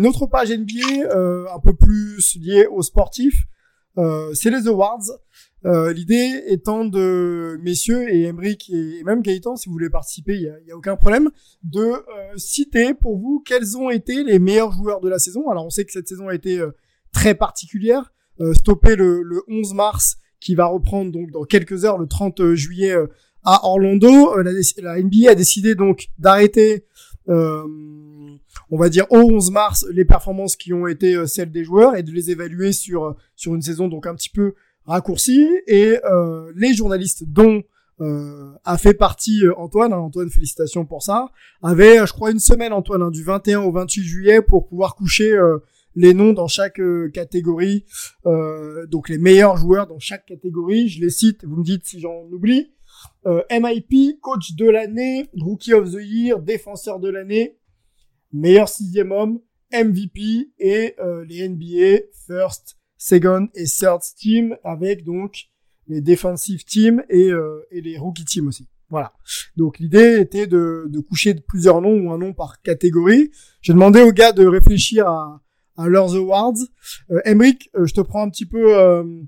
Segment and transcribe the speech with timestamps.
[0.00, 3.44] Une autre page NBA, euh, un peu plus liée aux sportifs,
[3.96, 5.04] euh, c'est les awards.
[5.66, 10.42] Euh, L'idée étant de, messieurs et Emric et même Gaëtan, si vous voulez participer, il
[10.42, 11.30] y a, a, aucun problème,
[11.62, 12.02] de euh,
[12.36, 15.48] citer pour vous quels ont été les meilleurs joueurs de la saison.
[15.48, 16.72] Alors on sait que cette saison a été euh,
[17.12, 21.98] très particulière, euh, stoppée le, le 11 mars, qui va reprendre donc dans quelques heures,
[21.98, 22.94] le 30 juillet
[23.44, 24.42] à Orlando.
[24.42, 24.50] La,
[24.82, 26.84] la, NBA a décidé donc d'arrêter
[28.70, 32.02] on va dire au 11 mars les performances qui ont été celles des joueurs et
[32.02, 34.54] de les évaluer sur sur une saison donc un petit peu
[34.86, 37.62] raccourcie et euh, les journalistes dont
[38.00, 41.30] euh, a fait partie Antoine, hein, Antoine félicitations pour ça,
[41.62, 45.32] avaient je crois une semaine Antoine hein, du 21 au 28 juillet pour pouvoir coucher
[45.32, 45.58] euh,
[45.96, 46.80] les noms dans chaque
[47.12, 47.84] catégorie,
[48.24, 52.24] donc les meilleurs joueurs dans chaque catégorie, je les cite, vous me dites si j'en
[52.32, 52.72] oublie.
[53.24, 57.58] MIP, coach de l'année, rookie of the year, défenseur de l'année,
[58.34, 59.40] meilleur sixième homme,
[59.72, 65.46] MVP et euh, les NBA first, second et third team avec donc
[65.86, 68.68] les defensive teams et, euh, et les rookie teams aussi.
[68.90, 69.12] Voilà.
[69.56, 73.30] Donc l'idée était de, de coucher plusieurs noms ou un nom par catégorie.
[73.60, 75.42] J'ai demandé aux gars de réfléchir à,
[75.76, 76.54] à leurs awards.
[77.10, 79.22] Euh, Emric, euh, je te prends un petit peu euh,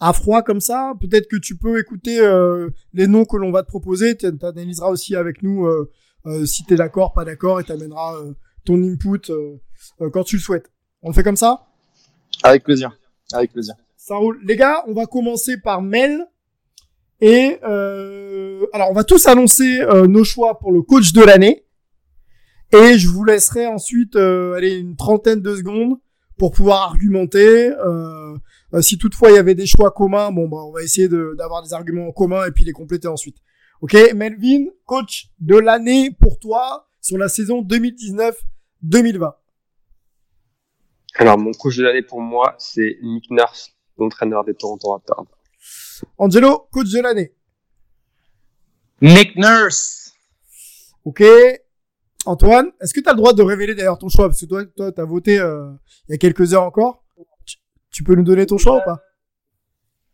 [0.00, 0.92] à froid comme ça.
[1.00, 4.16] Peut-être que tu peux écouter euh, les noms que l'on va te proposer.
[4.16, 5.90] Tu analyseras aussi avec nous euh,
[6.46, 9.58] si t'es d'accord, pas d'accord, et t'amèneras euh, ton input euh,
[10.12, 10.70] quand tu le souhaites.
[11.02, 11.66] On le fait comme ça?
[12.42, 12.96] Avec plaisir,
[13.32, 13.74] avec plaisir.
[13.96, 14.40] Ça roule.
[14.44, 16.26] Les gars, on va commencer par Mel.
[17.20, 21.64] Et alors, on va tous annoncer nos choix pour le coach de l'année.
[22.72, 25.96] Et je vous laisserai ensuite aller une trentaine de secondes
[26.38, 27.70] pour pouvoir argumenter.
[27.70, 28.36] Euh,
[28.80, 31.72] si toutefois il y avait des choix communs, bon bah on va essayer d'avoir des
[31.72, 33.36] arguments communs et puis les compléter ensuite.
[33.86, 39.32] Ok, Melvin, coach de l'année pour toi sur la saison 2019-2020.
[41.14, 45.26] Alors, mon coach de l'année pour moi, c'est Nick Nurse, l'entraîneur des Toronto Raptors.
[46.18, 47.32] Angelo, coach de l'année.
[49.00, 50.14] Nick Nurse.
[51.04, 51.22] Ok.
[52.24, 54.26] Antoine, est-ce que tu as le droit de révéler d'ailleurs ton choix?
[54.26, 55.70] Parce que toi, toi, tu as voté euh,
[56.08, 57.04] il y a quelques heures encore.
[57.44, 57.58] Tu,
[57.92, 59.00] tu peux nous donner ton choix ou pas?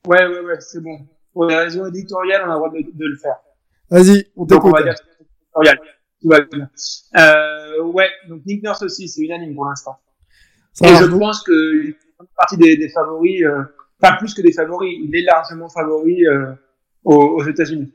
[0.07, 1.09] Ouais, ouais, ouais, c'est bon.
[1.33, 3.39] Pour les raisons éditoriales, on a le droit de, de le faire.
[3.93, 4.75] Vas-y, on t'écoute.
[7.17, 9.97] Euh, ouais, donc Nick Nurse aussi, c'est unanime pour l'instant.
[10.83, 11.95] Et je pense que fait
[12.37, 13.63] partie des, des favoris, euh,
[14.01, 16.53] pas plus que des favoris, il est largement favori euh,
[17.05, 17.93] aux, aux États-Unis.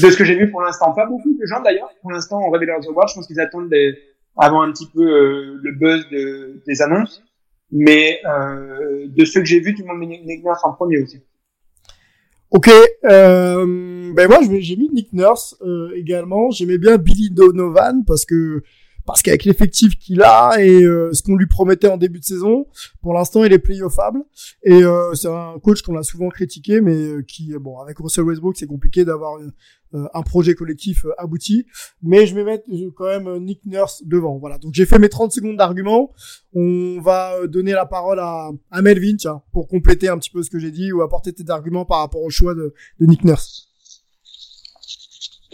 [0.00, 1.90] De ce que j'ai vu pour l'instant, pas beaucoup de gens d'ailleurs.
[2.02, 3.08] Pour l'instant, on révèle leurs awards.
[3.08, 3.98] Je pense qu'ils attendent des,
[4.36, 7.24] avant un petit peu euh, le buzz de, des annonces.
[7.72, 11.02] Mais euh, de ceux que j'ai vus, tout le monde met Nick Nurse en premier
[11.02, 11.20] aussi.
[12.52, 16.50] Ok, euh, ben moi j'ai mis Nick Nurse euh, également.
[16.50, 18.62] J'aimais bien Billy Donovan parce que
[19.06, 22.66] parce qu'avec l'effectif qu'il a et euh, ce qu'on lui promettait en début de saison,
[23.00, 24.22] pour l'instant il est playoffable
[24.62, 28.24] et euh, c'est un coach qu'on a souvent critiqué, mais euh, qui bon avec Russell
[28.24, 29.38] Westbrook c'est compliqué d'avoir
[30.14, 31.66] un projet collectif abouti.
[32.02, 32.64] Mais je vais mettre
[32.96, 34.38] quand même Nick Nurse devant.
[34.38, 36.12] Voilà, donc j'ai fait mes 30 secondes d'argument.
[36.54, 40.48] On va donner la parole à, à Melvin, tiens, pour compléter un petit peu ce
[40.48, 43.71] que j'ai dit ou apporter tes arguments par rapport au choix de, de Nick Nurse.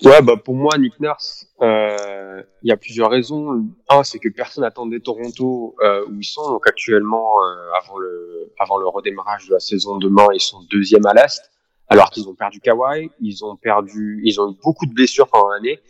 [0.04, 3.64] Ouais, bah pour moi, Nick Nurse, il euh, y a plusieurs raisons.
[3.88, 6.48] Un, c'est que personne n'attendait Toronto euh, où ils sont.
[6.50, 11.04] Donc actuellement, euh, avant le avant le redémarrage de la saison demain, ils sont deuxième
[11.06, 11.50] à l'est,
[11.88, 15.48] alors qu'ils ont perdu Kawhi, ils ont perdu, ils ont eu beaucoup de blessures pendant
[15.48, 15.80] l'année,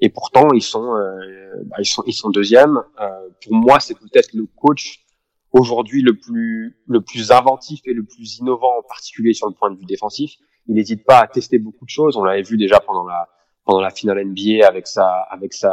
[0.00, 1.18] et pourtant ils sont euh,
[1.66, 2.82] bah, ils sont ils sont deuxième.
[3.00, 5.04] Euh, pour moi, c'est peut-être le coach
[5.52, 9.70] aujourd'hui le plus le plus inventif et le plus innovant, en particulier sur le point
[9.70, 10.32] de vue défensif.
[10.68, 12.16] Il n'hésite pas à tester beaucoup de choses.
[12.16, 13.28] On l'avait vu déjà pendant la
[13.68, 15.70] pendant la finale NBA avec sa avec sa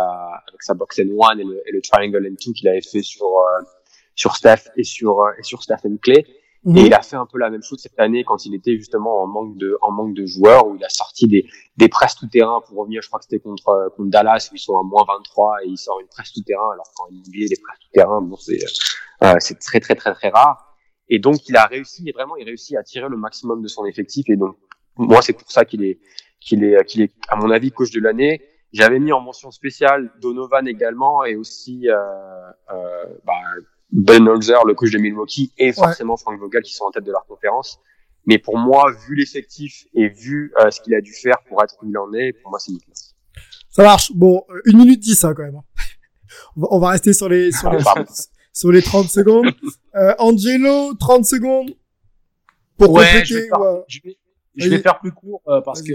[0.50, 3.02] avec sa box and one et le, et le triangle and two qu'il avait fait
[3.02, 3.64] sur euh,
[4.16, 6.26] sur Steph et sur euh, et sur Stephen Clay
[6.76, 9.24] Et il a fait un peu la même chose cette année quand il était justement
[9.24, 11.48] en manque de, en manque de joueurs, où il a sorti des,
[11.78, 13.02] des presses tout terrain pour revenir.
[13.02, 15.78] Je crois que c'était contre, contre Dallas où ils sont à moins 23 et il
[15.78, 16.70] sort une presse tout terrain.
[16.74, 18.60] Alors il NBA, les presses tout terrain, bon, c'est,
[19.24, 20.76] euh, c'est très, très, très, très rare.
[21.08, 23.86] Et donc il a réussi, et vraiment, il réussit à tirer le maximum de son
[23.86, 24.26] effectif.
[24.30, 24.58] Et donc,
[24.98, 26.00] moi, c'est pour ça qu'il est,
[26.40, 28.42] qu'il est, qu'il est, à mon avis, coach de l'année.
[28.72, 31.96] J'avais mis en mention spéciale Donovan également et aussi euh,
[32.74, 33.34] euh, bah,
[33.92, 37.12] Ben Holzer, le coach de Milwaukee, et forcément Frank Vogel qui sont en tête de
[37.12, 37.80] leur conférence.
[38.26, 41.76] Mais pour moi, vu l'effectif et vu euh, ce qu'il a dû faire pour être
[41.82, 42.94] où il en est, pour moi, c'est nickel.
[43.70, 44.12] Ça marche.
[44.14, 45.62] Bon, euh, une minute dix, hein, quand même.
[46.56, 47.84] On va, rester sur les, sur les,
[48.54, 49.54] sur les 30 secondes.
[49.96, 51.76] Euh, Angelo, 30 secondes.
[52.78, 54.18] Pour ouais, je vais, faire, je vais,
[54.56, 55.94] je vais faire plus court euh, parce que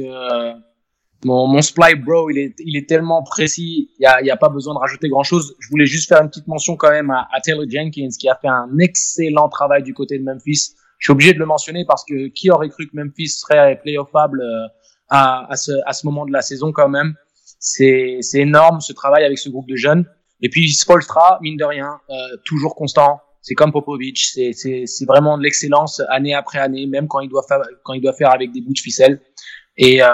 [1.24, 4.36] mon, mon supply bro, il est, il est tellement précis, il y a, y a
[4.36, 5.54] pas besoin de rajouter grand chose.
[5.58, 8.36] Je voulais juste faire une petite mention quand même à, à, Taylor Jenkins qui a
[8.40, 10.74] fait un excellent travail du côté de Memphis.
[10.98, 14.40] Je suis obligé de le mentionner parce que qui aurait cru que Memphis serait playoffable
[14.40, 14.66] euh,
[15.08, 17.14] à, à, ce, à ce moment de la saison quand même.
[17.58, 20.06] C'est, c'est énorme ce travail avec ce groupe de jeunes.
[20.40, 23.20] Et puis Spolstra, mine de rien, euh, toujours constant.
[23.42, 27.28] C'est comme Popovic, c'est, c'est, c'est vraiment de l'excellence année après année, même quand il
[27.28, 29.20] doit faire, quand il doit faire avec des bouts de ficelle.
[29.76, 30.06] Et euh,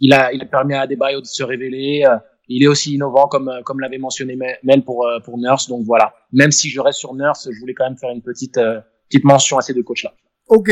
[0.00, 2.04] il a, il a permis à Adebayo de se révéler.
[2.06, 2.16] Euh,
[2.48, 5.68] il est aussi innovant, comme, euh, comme l'avait mentionné Mel pour, pour Nurse.
[5.68, 6.14] Donc voilà.
[6.32, 8.60] Même si je reste sur Nurse, je voulais quand même faire une petite,
[9.08, 10.12] petite mention à ces deux coachs-là.
[10.48, 10.70] Ok.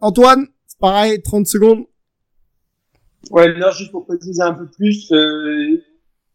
[0.00, 0.46] Antoine,
[0.78, 1.86] pareil, 30 secondes.
[3.30, 5.82] Ouais, Nurse, juste pour préciser un peu plus, euh,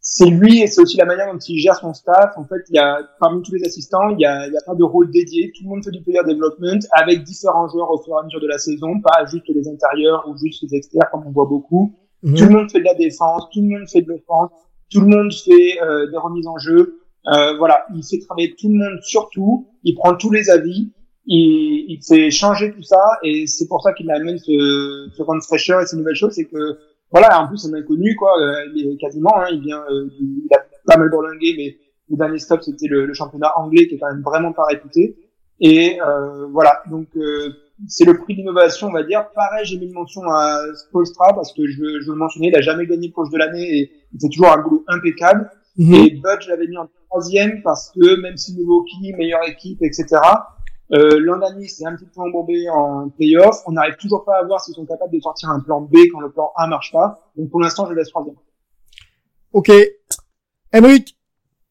[0.07, 2.37] c'est lui et c'est aussi la manière dont il gère son staff.
[2.37, 4.61] En fait, il y a, parmi tous les assistants, il y a, il y a
[4.63, 5.51] pas de rôle dédié.
[5.57, 8.39] Tout le monde fait du player development avec différents joueurs au fur et à mesure
[8.39, 11.95] de la saison, pas juste les intérieurs ou juste les externes comme on voit beaucoup.
[12.21, 12.35] Mhm.
[12.35, 14.51] Tout le monde fait de la défense, tout le monde fait de l'offense,
[14.91, 16.99] tout le monde fait euh, des remises en jeu.
[17.33, 19.69] Euh, voilà, il fait travailler tout le monde surtout.
[19.83, 20.93] Il prend tous les avis.
[21.25, 25.41] Il, il fait changer tout ça et c'est pour ça qu'il amène ce, ce run
[25.41, 26.77] fraîcheur et ces nouvelles choses, c'est que
[27.15, 30.49] voilà, en plus un inconnu quoi, euh, il est quasiment, hein, il vient, euh, il
[30.53, 31.77] a pas mal bourlingué, mais
[32.09, 35.15] le dernier stop c'était le, le, championnat anglais qui est quand même vraiment pas réputé.
[35.61, 37.53] Et euh, voilà, donc euh,
[37.87, 39.29] c'est le prix d'innovation, on va dire.
[39.33, 42.61] Pareil, j'ai mis une mention à Spolstra parce que je, je le mentionnais, il a
[42.61, 45.49] jamais gagné coach de l'année et il fait toujours un boulot impeccable.
[45.77, 45.93] Mhm.
[45.93, 50.17] Et Bud, je l'avais mis en troisième parce que même si Milwaukee, meilleure équipe, etc.
[50.93, 53.63] Euh, L'an dernier, c'est un petit peu embourbé en playoff.
[53.65, 56.19] On n'arrive toujours pas à voir s'ils sont capables de sortir un plan B quand
[56.19, 57.31] le plan A marche pas.
[57.35, 58.35] Donc pour l'instant, je laisse troisième.
[59.51, 59.71] Ok.
[60.71, 61.17] Emric,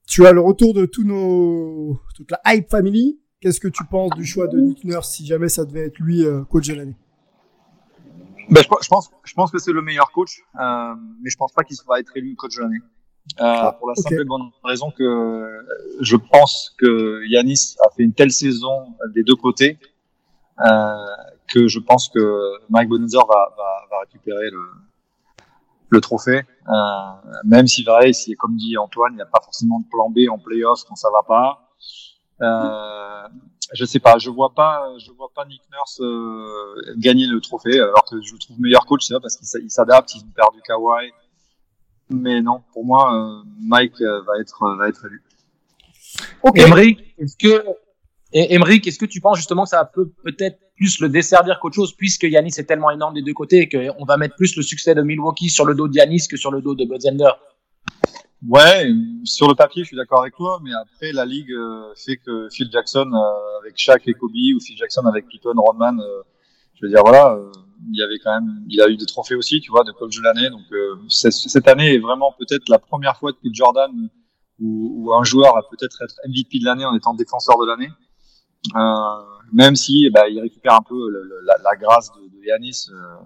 [0.06, 3.20] tu as le retour de tous nos, toute la hype family.
[3.40, 6.24] Qu'est-ce que tu penses du choix de Nick Nurse si jamais ça devait être lui
[6.24, 6.96] euh, coach de l'année?
[8.50, 11.62] Ben, je, pense, je pense que c'est le meilleur coach, euh, mais je pense pas
[11.62, 12.78] qu'il va être élu coach de l'année.
[13.40, 15.66] Euh, ah, pour la simple et bonne raison que euh,
[16.00, 19.78] je pense que Yanis a fait une telle saison des deux côtés
[20.60, 20.94] euh,
[21.48, 24.62] que je pense que Mike Bonenzer va, va, va récupérer le,
[25.88, 26.42] le trophée.
[26.68, 26.72] Euh,
[27.44, 30.30] même si vrai, si comme dit Antoine, il n'y a pas forcément de plan B
[30.30, 31.70] en playoff quand ça va pas.
[32.42, 33.28] Euh,
[33.72, 37.80] je sais pas, je vois pas, je vois pas Nick Nurse euh, gagner le trophée,
[37.80, 41.10] alors que je le trouve meilleur coach, c'est parce qu'il s'adapte, ils ont perdu Kawhi,
[42.10, 45.22] mais non, pour moi, euh, Mike euh, va être euh, va être élu.
[46.42, 46.58] Ok.
[46.58, 47.64] Emery, est-ce que
[48.32, 51.94] Emery, est-ce que tu penses justement que ça peut peut-être plus le desservir qu'autre chose,
[51.96, 54.94] puisque Yanis est tellement énorme des deux côtés et qu'on va mettre plus le succès
[54.94, 57.30] de Milwaukee sur le dos de Yanis que sur le dos de Budzender
[58.46, 58.90] Ouais,
[59.24, 61.54] sur le papier, je suis d'accord avec toi, mais après, la ligue
[61.96, 63.10] fait que Phil Jackson
[63.60, 65.98] avec Shaq et Kobe, ou Phil Jackson avec Pippen, Rodman,
[66.74, 67.38] je veux dire, voilà,
[67.92, 70.22] il avait quand même, il a eu des trophées aussi, tu vois, de coach de
[70.22, 70.50] l'année.
[70.50, 73.90] Donc euh, cette année est vraiment peut-être la première fois depuis Jordan
[74.60, 77.90] où, où un joueur va peut-être être MVP de l'année en étant défenseur de l'année.
[78.76, 81.10] Euh, même si bah, il récupère un peu
[81.44, 82.86] la, la, grâce de, de Yanis.
[82.90, 83.16] Euh,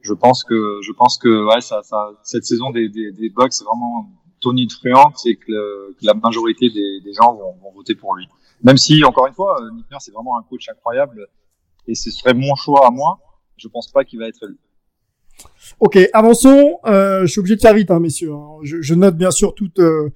[0.00, 3.52] je pense que je pense que ouais, ça, ça, cette saison des, des, des Bucks
[3.52, 8.16] c'est vraiment tonitruante et que, que, la majorité des, des gens vont, vont, voter pour
[8.16, 8.26] lui.
[8.64, 11.28] Même si encore une fois, Nick c'est vraiment un coach incroyable
[11.86, 13.20] et ce serait mon choix à moi
[13.62, 14.58] je pense pas qu'il va être élu.
[15.80, 16.78] Ok, avançons.
[16.84, 18.32] Euh, je suis obligé de faire vite, hein, messieurs.
[18.32, 18.58] Hein.
[18.62, 20.10] Je, je, note bien sûr toutes euh,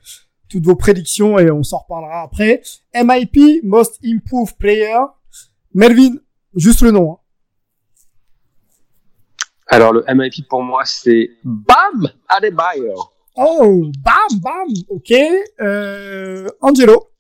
[0.49, 2.63] toutes vos prédictions et on s'en reparlera après.
[2.95, 4.99] MIP, Most Improved Player.
[5.75, 6.17] Melvin,
[6.55, 7.13] juste le nom.
[7.13, 7.19] Hein.
[9.69, 12.95] Alors le MIP pour moi c'est Bam Adebayo.
[13.37, 14.69] Oh, bam, bam.
[14.89, 15.13] Ok.
[15.61, 17.11] Euh, Angelo.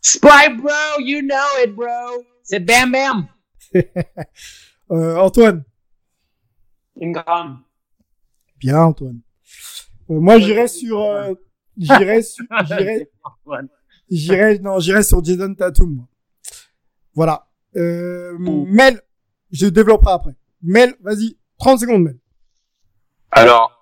[0.00, 2.24] Spy bro, you know it, bro.
[2.42, 3.28] C'est Bam Bam.
[4.90, 5.64] euh, Antoine.
[7.00, 7.62] Ingram.
[8.58, 9.20] Bien, Antoine.
[10.10, 11.34] Euh, moi, j'irai sur, euh,
[11.76, 13.10] j'irai sur, j'irai,
[14.10, 16.06] j'irai, non, j'irai sur Jason Tatum.
[17.14, 17.48] Voilà.
[17.76, 19.00] Euh, Mel,
[19.50, 20.34] je développerai après.
[20.62, 22.18] Mel, vas-y, 30 secondes, Mel.
[23.30, 23.77] Alors,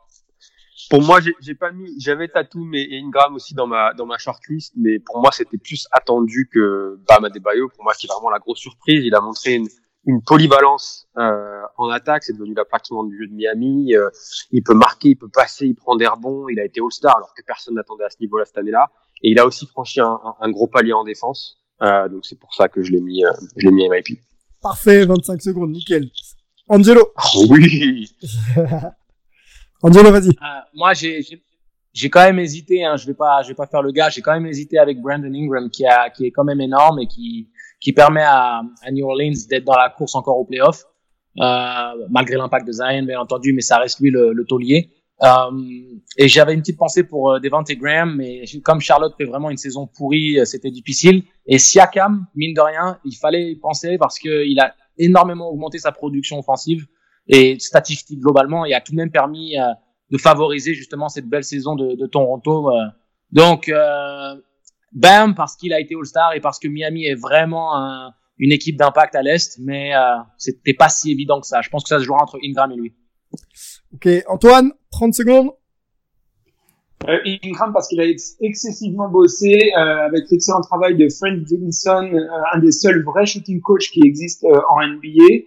[0.91, 4.75] pour moi, j'ai pas mis, j'avais Tatum et Ingram aussi dans ma dans ma shortlist,
[4.77, 7.69] mais pour moi, c'était plus attendu que Bam Adebayo.
[7.71, 9.03] Pour moi, c'est vraiment la grosse surprise.
[9.05, 9.69] Il a montré une,
[10.07, 12.65] une polyvalence euh, en attaque, c'est devenu la
[13.05, 13.95] du jeu de Miami.
[13.95, 14.09] Euh,
[14.53, 16.49] il peut marquer, il peut passer, il prend des rebonds.
[16.49, 18.91] Il a été All-Star alors que personne n'attendait à ce niveau-là cette année-là.
[19.23, 21.59] Et il a aussi franchi un, un, gros palier en défense.
[21.83, 24.21] Euh, donc c'est pour ça que je l'ai mis, euh, je l'ai mis MIP.
[24.63, 26.11] Parfait, 25 secondes, nickel.
[26.69, 27.13] Angelo.
[27.35, 28.11] Oh, oui.
[29.83, 30.29] Angelo, vas-y.
[30.29, 31.21] Euh, moi, j'ai,
[31.93, 32.85] j'ai quand même hésité.
[32.85, 34.09] Hein, je vais pas, je vais pas faire le gars.
[34.09, 37.07] J'ai quand même hésité avec Brandon Ingram, qui a, qui est quand même énorme et
[37.07, 37.49] qui,
[37.81, 40.85] qui permet à, à New Orleans d'être dans la course encore au playoff,
[41.41, 44.91] euh, malgré l'impact de Zion, bien entendu, mais ça reste lui le, le taulier.
[45.23, 45.29] Euh,
[46.19, 49.57] et j'avais une petite pensée pour euh, Devante Graham, mais comme Charlotte fait vraiment une
[49.57, 51.23] saison pourrie, euh, c'était difficile.
[51.47, 55.93] Et Siakam, mine de rien, il fallait y penser parce qu'il a énormément augmenté sa
[55.93, 56.87] production offensive
[57.29, 59.65] et statistique globalement, et a tout de même permis euh,
[60.11, 62.71] de favoriser justement cette belle saison de, de Toronto.
[63.33, 64.35] Donc, euh,
[64.93, 68.77] bam, parce qu'il a été All-Star et parce que Miami est vraiment un, une équipe
[68.77, 71.63] d'impact à l'Est, mais euh, c'était pas si évident que ça.
[71.63, 72.95] Je pense que ça se jouera entre Ingram et lui.
[73.95, 75.51] Ok, Antoine, 30 secondes.
[77.09, 78.05] Euh, Ingram parce qu'il a
[78.41, 83.61] excessivement bossé euh, avec l'excellent travail de Frank Davidson, euh, un des seuls vrais shooting
[83.61, 85.45] coach qui existe euh, en NBA.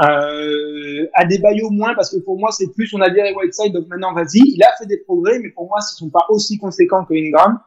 [0.00, 4.14] Euh, Adebayo moins parce que pour moi c'est plus on a viré Whiteside donc maintenant
[4.14, 4.40] vas-y.
[4.44, 7.58] Il a fait des progrès mais pour moi ce sont pas aussi conséquents que Ingram.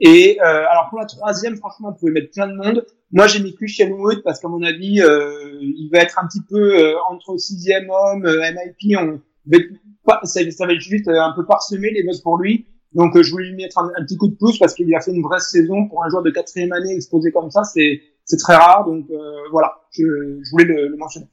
[0.00, 2.84] Et euh, alors pour la troisième franchement on pouvait mettre plein de monde.
[3.12, 6.42] Moi j'ai mis Christian Wood parce qu'à mon avis euh, il va être un petit
[6.48, 8.98] peu euh, entre sixième homme, MIP.
[8.98, 9.20] On
[10.24, 12.66] ça, ça va être juste un peu parsemé les votes pour lui.
[12.96, 15.12] Donc euh, je voulais lui mettre un, petit coup de pouce parce qu'il a fait
[15.12, 18.56] une vraie saison pour un joueur de quatrième année exposé comme ça, c'est c'est très
[18.56, 18.86] rare.
[18.86, 19.16] Donc euh,
[19.52, 21.26] voilà, je, je voulais le, le, mentionner.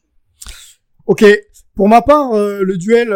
[1.06, 1.26] Ok,
[1.76, 3.14] pour ma part, euh, le duel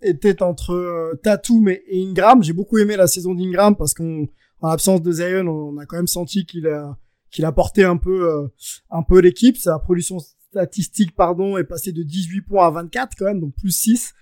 [0.00, 2.42] était entre Tatum et, Ingram.
[2.42, 4.24] J'ai beaucoup aimé la saison d'Ingram parce qu'en
[4.62, 6.96] l'absence de Zion, on a quand même senti qu'il a
[7.30, 8.48] qu'il a porté un peu
[8.90, 9.56] un peu l'équipe.
[9.58, 13.70] Sa production statistique, pardon, est passée de 18 points à 24 quand même, donc plus
[13.70, 14.14] 6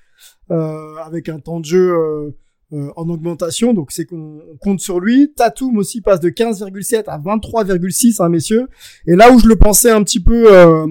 [0.50, 2.34] avec un temps de jeu
[2.74, 5.30] euh, en augmentation, donc c'est qu'on compte sur lui.
[5.34, 8.66] Tatum aussi passe de 15,7 à 23,6, hein, messieurs.
[9.06, 10.86] Et là où je le pensais un petit peu euh,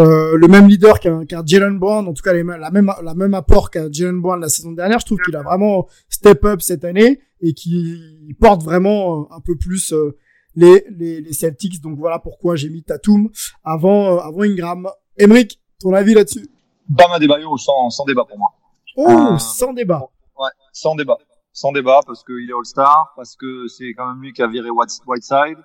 [0.00, 3.34] euh, le même leader qu'un qu'un Jalen Brown, en tout cas la même la même
[3.34, 6.84] apport qu'un Jalen Brown la saison dernière, je trouve qu'il a vraiment step up cette
[6.84, 9.94] année et qu'il porte vraiment un peu plus
[10.56, 11.80] les, les, les Celtics.
[11.80, 13.28] Donc voilà pourquoi j'ai mis Tatum
[13.62, 14.88] avant avant Ingram.
[15.16, 16.48] Emric, ton avis là-dessus?
[16.88, 18.48] Bama Debayo sans sans débat pour moi.
[18.96, 20.08] Oh, sans débat.
[20.74, 21.16] Sans débat.
[21.54, 24.68] Sans débat, parce qu'il est All-Star, parce que c'est quand même lui qui a viré
[24.70, 25.56] Whiteside.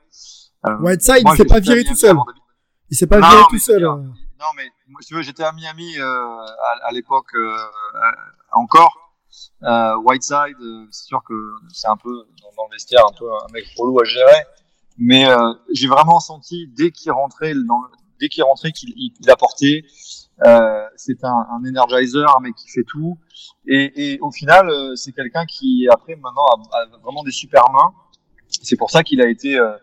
[0.65, 2.15] Euh, Whiteside, il s'est pas viré tout seul.
[2.89, 3.83] Il s'est pas viré tout seul.
[3.83, 4.13] Hein.
[4.39, 7.57] Non, mais moi, tu veux, j'étais à Miami euh, à, à l'époque euh,
[8.53, 9.09] encore.
[9.63, 11.33] Euh, Whiteside, euh, c'est sûr que
[11.73, 12.09] c'est un peu
[12.41, 14.45] dans, le vestiaire un peu un mec relou à gérer,
[14.97, 17.81] mais euh, j'ai vraiment senti dès qu'il rentrait, dans,
[18.19, 19.83] dès qu'il rentrait qu'il il apportait.
[20.45, 23.17] Euh, c'est un, un energizer, un mec qui fait tout.
[23.67, 27.69] Et, et au final, euh, c'est quelqu'un qui après maintenant a, a, vraiment des super
[27.71, 27.93] mains.
[28.47, 29.75] C'est pour ça qu'il a été euh,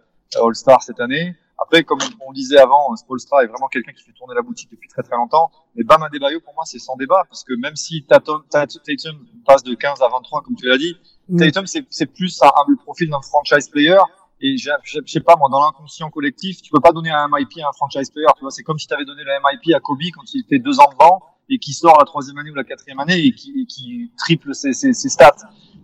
[0.43, 1.37] All-Star cette année.
[1.59, 4.89] Après, comme on disait avant, Spolstra est vraiment quelqu'un qui fait tourner la boutique depuis
[4.89, 5.51] très très longtemps.
[5.75, 9.63] Mais Bam Adebayo, pour moi, c'est sans débat, parce que même si Tatum, Tatum passe
[9.63, 10.97] de 15 à 23, comme tu l'as dit,
[11.29, 11.39] mm.
[11.39, 13.99] Tatum, c'est plus un, un, le profil d'un franchise player.
[14.41, 17.59] Et je, je, sais pas, moi, dans l'inconscient collectif, tu peux pas donner un MIP
[17.65, 18.27] à un franchise player.
[18.37, 20.59] Tu vois, c'est comme si tu avais donné le MIP à Kobe quand il était
[20.59, 23.53] deux ans devant et qui sort la troisième année ou la quatrième année et qui,
[23.61, 25.37] et qui triple ses, ses, ses stats.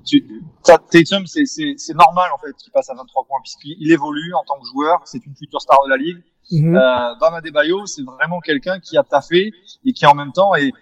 [0.05, 0.27] Tu,
[0.65, 4.67] Tatum, c'est normal en fait qu'il passe à 23 points puisqu'il évolue en tant que
[4.67, 5.01] joueur.
[5.05, 6.23] C'est une future star de la ligue.
[6.51, 6.77] Mm -hmm.
[6.77, 9.53] euh, Bam Adebayo, c'est vraiment quelqu'un qui a taffé
[9.87, 10.73] et qui en même temps est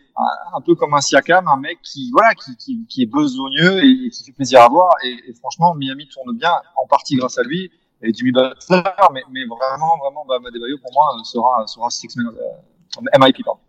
[0.54, 4.10] un peu comme un Siakam, un mec qui voilà qui, qui, qui est besogneux et
[4.10, 4.92] qui fait plaisir à voir.
[5.04, 7.70] Et, franchement, Miami tourne bien en partie grâce à lui
[8.02, 12.26] et Jimmy Butler, mais, mais vraiment vraiment Bam Adebayo pour moi sera sera six man,
[12.28, 13.60] euh, MIP pardon.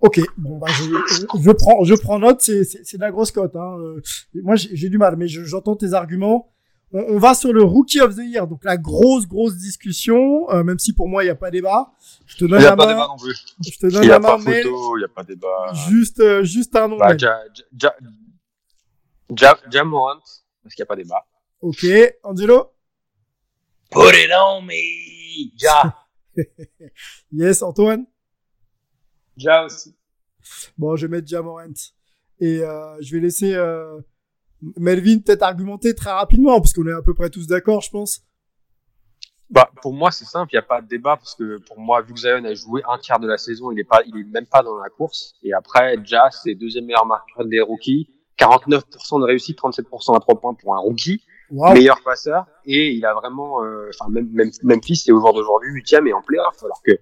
[0.00, 0.84] Ok, bon bah je,
[1.40, 3.56] je prends je prends note, c'est c'est de la grosse cote.
[3.56, 3.76] Hein.
[3.78, 4.02] Euh,
[4.42, 6.52] moi j'ai du mal, mais j'entends tes arguments.
[6.92, 10.64] On, on, va sur le Rookie of the Year, donc la grosse grosse discussion, euh,
[10.64, 11.92] même si pour moi il y a pas débat.
[12.26, 12.92] Je te donne y a la pas main.
[12.94, 13.44] Débat non plus.
[13.66, 15.72] Je te donne la main, mais il y a pas débat.
[15.88, 16.96] Juste euh, juste un nom.
[16.96, 17.38] Bah, ja,
[17.78, 17.94] ja,
[19.36, 20.20] ja, Jamorant,
[20.62, 21.26] parce qu'il y a pas débat.
[21.60, 21.86] Ok,
[22.22, 22.72] Angelo?
[23.90, 25.94] Put it on me, Ja.
[27.32, 28.06] yes, Antoine?
[29.36, 29.94] Ja aussi.
[30.76, 31.74] Bon, je vais mettre Jamorant.
[32.40, 34.00] Et euh, je vais laisser euh,
[34.76, 38.22] Melvin peut-être argumenter très rapidement, parce qu'on est à peu près tous d'accord, je pense.
[39.50, 42.02] bah, pour moi, c'est simple, il n'y a pas de débat parce que pour moi,
[42.02, 44.24] vu que Zion a joué un tiers de la saison, il est pas, il est
[44.24, 45.34] même pas dans la course.
[45.42, 50.38] Et après, Jazz, c'est deuxième meilleur marqueur des rookies, 49% de réussite, 37% à trois
[50.38, 52.44] points pour un rookie, meilleur passeur.
[52.66, 56.12] Et il a vraiment, euh, enfin, même, même Memphis, c'est au jour d'aujourd'hui huitième et
[56.12, 56.92] en playoff, alors que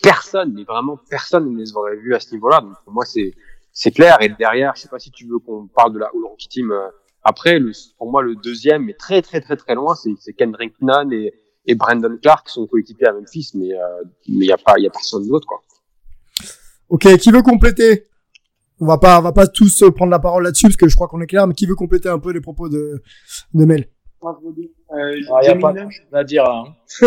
[0.00, 2.60] personne, mais vraiment personne ne les aurait vus à ce niveau-là.
[2.60, 3.34] Donc pour moi, c'est
[3.72, 4.18] c'est clair.
[4.20, 6.70] Et derrière, je sais pas si tu veux qu'on parle de la All Rookie Team.
[6.70, 6.88] Euh,
[7.22, 11.12] après, le, pour moi, le deuxième, mais très très très très loin, c'est Kendrick Nunn
[11.12, 11.34] et
[11.68, 14.84] et Brandon Clark sont coéquipiers à Memphis, mais euh, mais il y a pas il
[14.84, 15.62] y a personne d'autre quoi.
[16.88, 18.06] Ok, qui veut compléter?
[18.80, 21.08] On va pas on va pas tous prendre la parole là-dessus parce que je crois
[21.08, 23.02] qu'on est clair, mais qui veut compléter un peu les propos de
[23.52, 23.88] de Mel?
[24.24, 25.74] Euh, ah, y a pas
[26.12, 26.44] à dire.
[26.44, 26.74] Hein.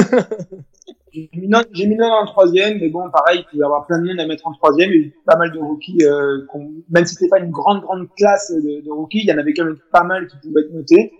[1.13, 4.19] J'ai mis Nunn en troisième, mais bon, pareil, il peut y avoir plein de monde
[4.19, 4.89] à mettre en troisième.
[4.91, 6.45] Il y a eu pas mal de rookies, euh,
[6.89, 9.53] même si c'était pas une grande, grande classe de, de, rookies, il y en avait
[9.53, 11.11] quand même pas mal qui pouvaient être notés.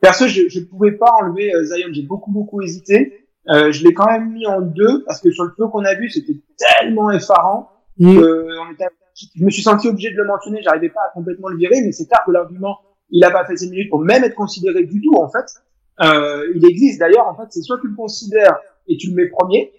[0.00, 3.26] Perso, je ne pouvais pas enlever euh, Zion, j'ai beaucoup beaucoup hésité.
[3.48, 5.94] Euh, je l'ai quand même mis en deux parce que sur le peu qu'on a
[5.94, 7.70] vu, c'était tellement effarant.
[7.98, 8.18] Mm.
[8.18, 8.86] on était,
[9.34, 11.92] je me suis senti obligé de le mentionner, j'arrivais pas à complètement le virer, mais
[11.92, 12.78] c'est clair que l'argument,
[13.10, 15.46] il a pas fait ses minutes pour même être considéré du tout en fait.
[16.00, 18.56] Euh, il existe d'ailleurs en fait, c'est soit tu le considères
[18.88, 19.72] et tu le mets premier,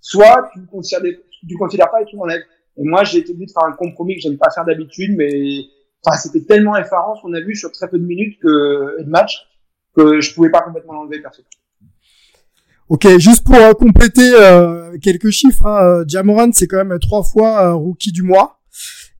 [0.00, 2.42] soit tu le considères, le considères pas et tu l'enlèves.
[2.76, 5.64] Et moi, j'ai été obligé de faire un compromis que j'aime pas faire d'habitude, mais
[6.04, 9.08] enfin, c'était tellement effarant ce qu'on a vu sur très peu de minutes que, de
[9.08, 9.48] match
[9.96, 11.42] que je pouvais pas complètement l'enlever perso.
[12.88, 17.22] Ok, juste pour euh, compléter euh, quelques chiffres, hein, euh, Jamoran c'est quand même trois
[17.22, 18.57] fois rookie du mois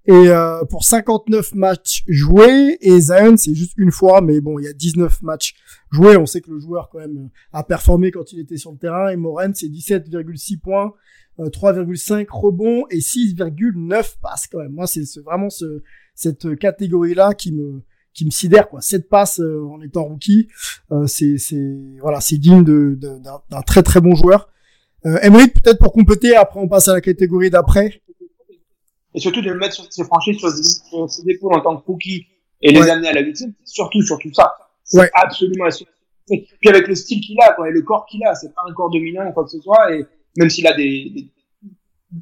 [0.08, 0.30] et
[0.70, 4.72] pour 59 matchs joués et Zion c'est juste une fois, mais bon il y a
[4.72, 5.54] 19 matchs
[5.90, 8.78] joués, on sait que le joueur quand même a performé quand il était sur le
[8.78, 10.94] terrain et Moran c'est 17,6 points,
[11.38, 14.72] 3,5 rebonds et 6,9 passes quand même.
[14.72, 15.82] Moi c'est vraiment ce,
[16.14, 17.82] cette catégorie là qui me
[18.18, 18.80] qui me sidère quoi.
[18.80, 20.48] Cette passe euh, en étant rookie,
[20.90, 24.48] euh, c'est c'est voilà, c'est digne de d'un très très bon joueur.
[25.06, 28.02] Euh, peut-être pour compléter, après on passe à la catégorie d'après.
[29.18, 32.26] Et surtout de le mettre sur ses franchises, sur, ses épaules en tant que rookie
[32.62, 34.52] et les amener à la huitième, surtout surtout ça.
[34.84, 35.66] C'est absolument
[36.30, 38.62] Et puis avec le style qu'il a, quoi, et le corps qu'il a, c'est pas
[38.68, 41.26] un corps dominant ou quoi que ce soit, et même s'il a des,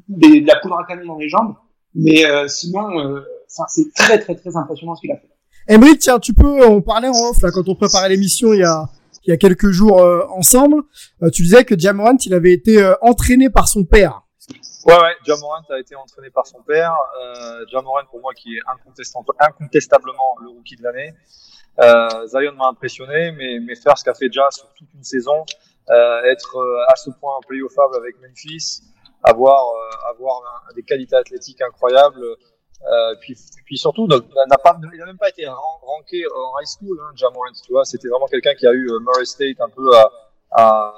[0.07, 1.53] des, de la poudre à canon dans les jambes,
[1.93, 3.21] mais euh, sinon, euh,
[3.67, 5.29] c'est très très très impressionnant ce qu'il a fait.
[5.67, 8.63] Emery, tiens, tu peux, on parlait en off là quand on préparait l'émission il y
[8.63, 8.89] a
[9.27, 10.83] il y a quelques jours euh, ensemble.
[11.21, 14.21] Euh, tu disais que Jamorant, il avait été euh, entraîné par son père.
[14.87, 16.95] Ouais, ouais, Jamorant a été entraîné par son père.
[17.21, 18.61] Euh, Jamorant, pour moi, qui est
[19.39, 21.13] incontestablement le rookie de l'année.
[21.79, 25.43] Euh, Zion m'a impressionné, mais, mais faire ce qu'a fait Jazz sur toute une saison,
[25.89, 28.81] être à ce point playoffable avec Memphis,
[29.23, 29.61] avoir,
[30.09, 30.41] avoir
[30.75, 32.25] des qualités athlétiques incroyables,
[32.85, 34.19] euh, puis, puis surtout, n'a
[34.57, 37.85] pas, il n'a même pas été ranké en high school, hein, Jamorant, tu vois.
[37.85, 40.11] C'était vraiment quelqu'un qui a eu euh, Murray State un peu à,
[40.51, 40.93] à,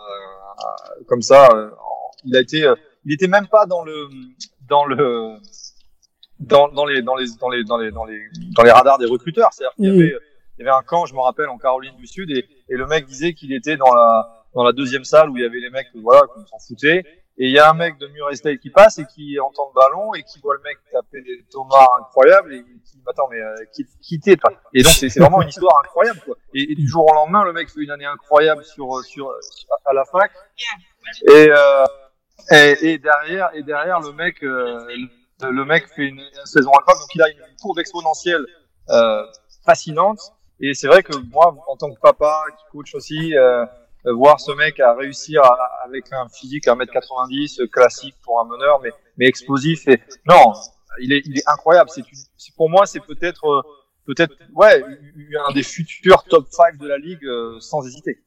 [1.07, 1.49] comme ça.
[1.55, 1.69] Euh,
[2.25, 4.07] il a été, euh, il était même pas dans le,
[4.67, 5.37] dans le,
[6.39, 8.21] dans, dans les, dans les, dans les, dans les, dans les,
[8.55, 9.49] dans les radars des recruteurs.
[9.51, 10.15] C'est-à-dire qu'il y avait,
[10.57, 12.85] il y avait un camp, je me rappelle, en Caroline du Sud, et, et le
[12.87, 15.69] mec disait qu'il était dans la, dans la deuxième salle où il y avait les
[15.69, 17.03] mecs, voilà, qu'on s'en foutait
[17.41, 19.81] et il y a un mec de Murray State qui passe et qui entend le
[19.81, 23.39] ballon et qui voit le mec taper des tomates incroyables et qui dit attends mais
[23.39, 23.55] euh,
[24.01, 24.51] quittez toi.
[24.73, 26.35] Et donc c'est vraiment une histoire incroyable quoi.
[26.53, 29.31] Et, du jour au lendemain le mec fait une année incroyable sur sur,
[29.85, 30.31] à la fac
[31.29, 31.85] et, euh,
[32.51, 34.87] et, et derrière et derrière le mec euh,
[35.41, 38.45] le, mec fait une, saison incroyable donc il a une courbe exponentielle
[38.89, 39.25] euh,
[39.65, 40.19] fascinante
[40.59, 43.65] et c'est vrai que moi en tant que papa qui coach aussi euh,
[44.05, 45.41] euh, voir ce mec à réussir
[45.83, 49.87] avec un physique à 1m90 euh, classique pour un meneur, mais, mais explosif.
[49.89, 50.53] Et non,
[51.01, 51.89] il est, il est incroyable.
[51.89, 53.61] C'est pour moi, c'est peut-être euh,
[54.05, 54.83] peut-être ouais
[55.49, 57.27] un des futurs top 5 de la ligue
[57.59, 58.19] sans hésiter.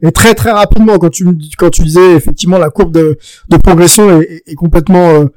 [0.00, 3.18] Et très très rapidement, quand tu quand tu disais effectivement la courbe de,
[3.62, 5.28] progression est, complètement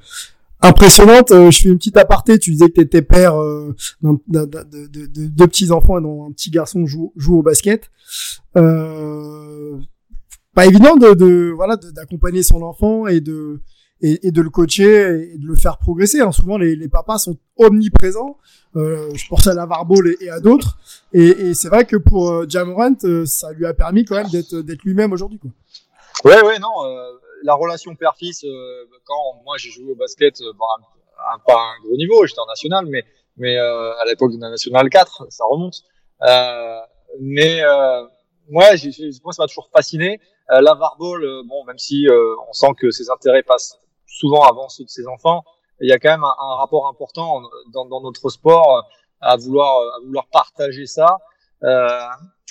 [0.62, 1.30] impressionnante.
[1.30, 2.38] je fais une petite aparté.
[2.38, 6.52] Tu disais que tu étais père euh, de, de, petits enfants et dont un petit
[6.52, 7.89] garçon joue, joue au basket.
[8.58, 9.78] Euh,
[10.54, 13.62] pas évident de, de voilà d'accompagner son enfant et de
[14.04, 16.21] et, de le coacher et de le faire progresser.
[16.21, 16.32] Hein.
[16.32, 18.38] Souvent, les, les, papas sont omniprésents.
[18.76, 20.78] Euh, je pense à Lavarbeau et, à d'autres.
[21.14, 24.30] Et, et c'est vrai que pour euh, Jamorant, euh, ça lui a permis quand même
[24.30, 25.40] d'être d'être lui-même aujourd'hui.
[25.40, 25.52] Quoi.
[26.24, 26.86] Ouais, ouais, non.
[26.86, 27.12] Euh,
[27.44, 28.46] la relation père-fils,
[29.06, 30.66] quand moi j'ai joué au basket, bon,
[31.34, 33.04] un, pas à un gros niveau, j'étais en national, mais
[33.38, 35.84] mais à l'époque de la national 4, ça remonte.
[37.20, 37.62] mais
[38.48, 38.66] moi,
[39.24, 40.20] moi, ça m'a toujours fasciné.
[40.52, 44.68] Euh, la euh, bon, même si euh, on sent que ses intérêts passent souvent avant
[44.68, 45.44] ceux de ses enfants,
[45.82, 47.41] il y a quand même un, un rapport important
[47.74, 48.88] dans, dans, notre sport
[49.20, 51.17] à vouloir, à vouloir partager ça.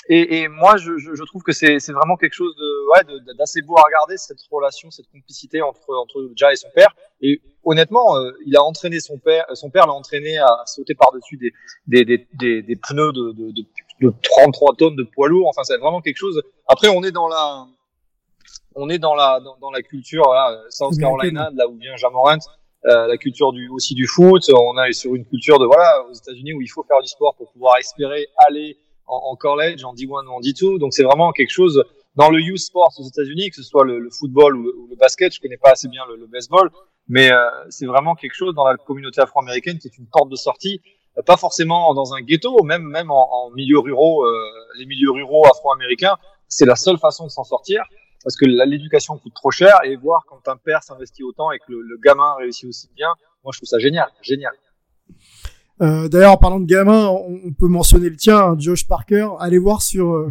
[0.08, 3.62] et, et, moi, je, je, je trouve que c'est vraiment quelque chose de ouais, d'assez
[3.62, 6.94] beau à regarder cette relation, cette complicité entre entre Ja et son père.
[7.20, 11.36] Et honnêtement, euh, il a entraîné son père, son père l'a entraîné à sauter par-dessus
[11.36, 11.52] des
[11.86, 13.64] des, des, des, des, pneus de, de, de,
[14.00, 15.48] de 33 tonnes de poids lourd.
[15.48, 16.42] Enfin, c'est vraiment quelque chose.
[16.66, 17.66] Après, on est dans la
[18.74, 21.96] on est dans la dans, dans la culture voilà, South Carolina, de là où vient
[21.96, 22.38] Jamorant.
[22.86, 24.42] Euh, la culture du aussi du foot.
[24.54, 27.34] On est sur une culture de voilà aux États-Unis où il faut faire du sport
[27.36, 30.78] pour pouvoir espérer aller en, college, en D1 ou en D2.
[30.78, 31.84] Donc c'est vraiment quelque chose
[32.16, 35.34] dans le youth sport aux États-Unis, que ce soit le, football ou le, basket.
[35.34, 36.70] Je connais pas assez bien le, baseball,
[37.08, 37.36] mais euh,
[37.68, 40.80] c'est vraiment quelque chose dans la communauté afro-américaine qui est une porte de sortie.
[41.18, 45.10] Euh, pas forcément dans un ghetto, même même en, en milieu ruraux, euh, les milieux
[45.10, 46.16] ruraux afro-américains,
[46.48, 47.82] c'est la seule façon de s'en sortir
[48.22, 51.64] parce que l'éducation coûte trop cher et voir quand un père s'investit autant et que
[51.68, 53.08] le, le, gamin réussit aussi bien,
[53.44, 54.52] moi je trouve ça génial, génial.
[55.82, 59.28] Euh, D'ailleurs, en parlant de gamin, on, peut mentionner le tien, hein, Josh Parker.
[59.38, 60.30] Allez voir sur euh,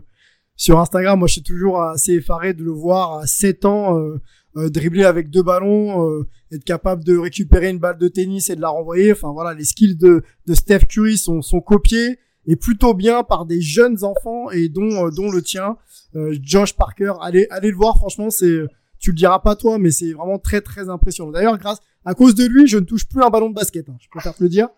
[0.60, 1.18] sur Instagram.
[1.18, 4.22] Moi, je suis toujours assez effaré de le voir à 7 ans euh,
[4.58, 8.58] euh, dribbler avec deux ballons, euh, être capable de récupérer une balle de tennis et
[8.58, 9.14] de la renvoyer.
[9.14, 13.46] Enfin voilà, les skills de, de Steph Curry sont, sont copiés et plutôt bien par
[13.46, 15.78] des jeunes enfants et dont dont le tien,
[16.14, 17.14] Josh Parker.
[17.22, 17.98] Allez allez le voir.
[17.98, 18.66] Franchement, c'est
[19.00, 21.32] tu le diras pas toi, mais c'est vraiment très très impressionnant.
[21.32, 23.88] D'ailleurs, grâce à cause de lui, je ne touche plus un ballon de basket.
[23.90, 24.70] Hein, je préfère te le dire.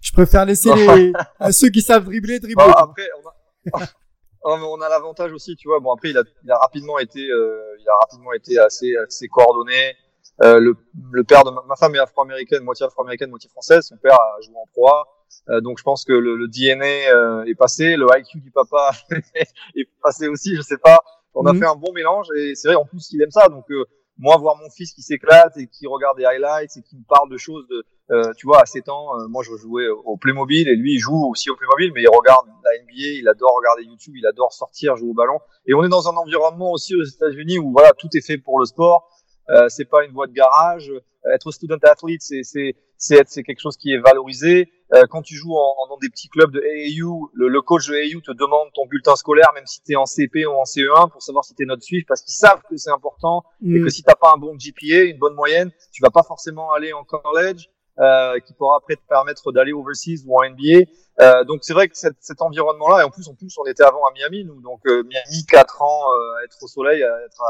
[0.00, 2.72] Je préfère laisser les, à ceux qui savent dribbler, dribbler.
[2.76, 5.80] après, on a, on a l'avantage aussi, tu vois.
[5.80, 9.28] Bon, après, il a, il a rapidement été, euh, il a rapidement été assez, assez
[9.28, 9.96] coordonné.
[10.42, 10.74] Euh, le,
[11.12, 13.86] le, père de ma, femme est afro-américaine, moitié afro-américaine, moitié française.
[13.86, 15.06] Son père a joué en proie.
[15.48, 18.92] Euh, donc je pense que le, le DNA euh, est passé, le IQ du papa
[19.34, 21.00] est passé aussi, je sais pas.
[21.34, 21.60] On a mhm.
[21.60, 23.48] fait un bon mélange et c'est vrai en plus il aime ça.
[23.48, 23.84] Donc euh,
[24.18, 27.30] moi voir mon fils qui s'éclate et qui regarde des highlights et qui me parle
[27.30, 30.68] de choses de euh, tu vois à 7 ans euh, moi je jouais au Playmobil
[30.68, 33.84] et lui il joue aussi au Playmobil mais il regarde la NBA il adore regarder
[33.84, 37.04] YouTube il adore sortir jouer au ballon et on est dans un environnement aussi aux
[37.04, 39.08] États-Unis où voilà tout est fait pour le sport
[39.50, 40.92] euh, c'est pas une voie de garage.
[41.32, 44.70] Être student athlete, c'est c'est c'est quelque chose qui est valorisé.
[44.92, 47.94] Euh, quand tu joues en, dans des petits clubs de AAU, le, le, coach de
[47.94, 51.10] AAU te demande ton bulletin scolaire, même si tu es en CP ou en CE1,
[51.10, 53.84] pour savoir si tu es note suivre, parce qu'ils savent que c'est important et mm.
[53.84, 56.92] que si t'as pas un bon GPA, une bonne moyenne, tu vas pas forcément aller
[56.92, 60.86] en college euh, qui pourra après te permettre d'aller overseas ou en NBA.
[61.20, 63.82] Euh, donc c'est vrai que cet, cet environnement-là, et en plus, en plus, on était
[63.82, 67.20] avant à Miami, nous, donc euh, Miami, quatre ans euh, à être au soleil, à
[67.26, 67.42] être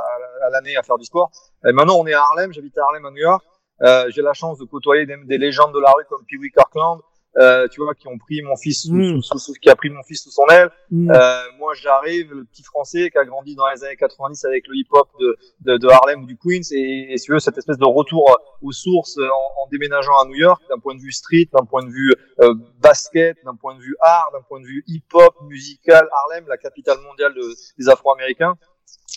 [0.44, 1.30] à, l'année à faire du sport.
[1.66, 3.44] Et maintenant, on est à Harlem, j'habite à Harlem, à New York.
[3.82, 6.50] Euh, J'ai la chance de côtoyer des, des, légendes de la rue comme Pee Wee
[6.50, 7.00] Kirkland,
[7.38, 9.22] euh, tu vois, qui ont pris mon fils, sous, mm.
[9.22, 10.70] sous, sous, qui a pris mon fils sous son aile.
[10.90, 11.10] Mm.
[11.10, 14.76] Euh, moi, j'arrive, le petit français qui a grandi dans les années 90 avec le
[14.76, 17.78] hip-hop de, de, de, Harlem ou du Queens, et, et si tu veux, cette espèce
[17.78, 21.48] de retour aux sources en, en déménageant à New York, d'un point de vue street,
[21.52, 24.82] d'un point de vue euh, basket, d'un point de vue art, d'un point de vue
[24.86, 28.56] hip-hop, musical, Harlem, la capitale mondiale de, des Afro-Américains.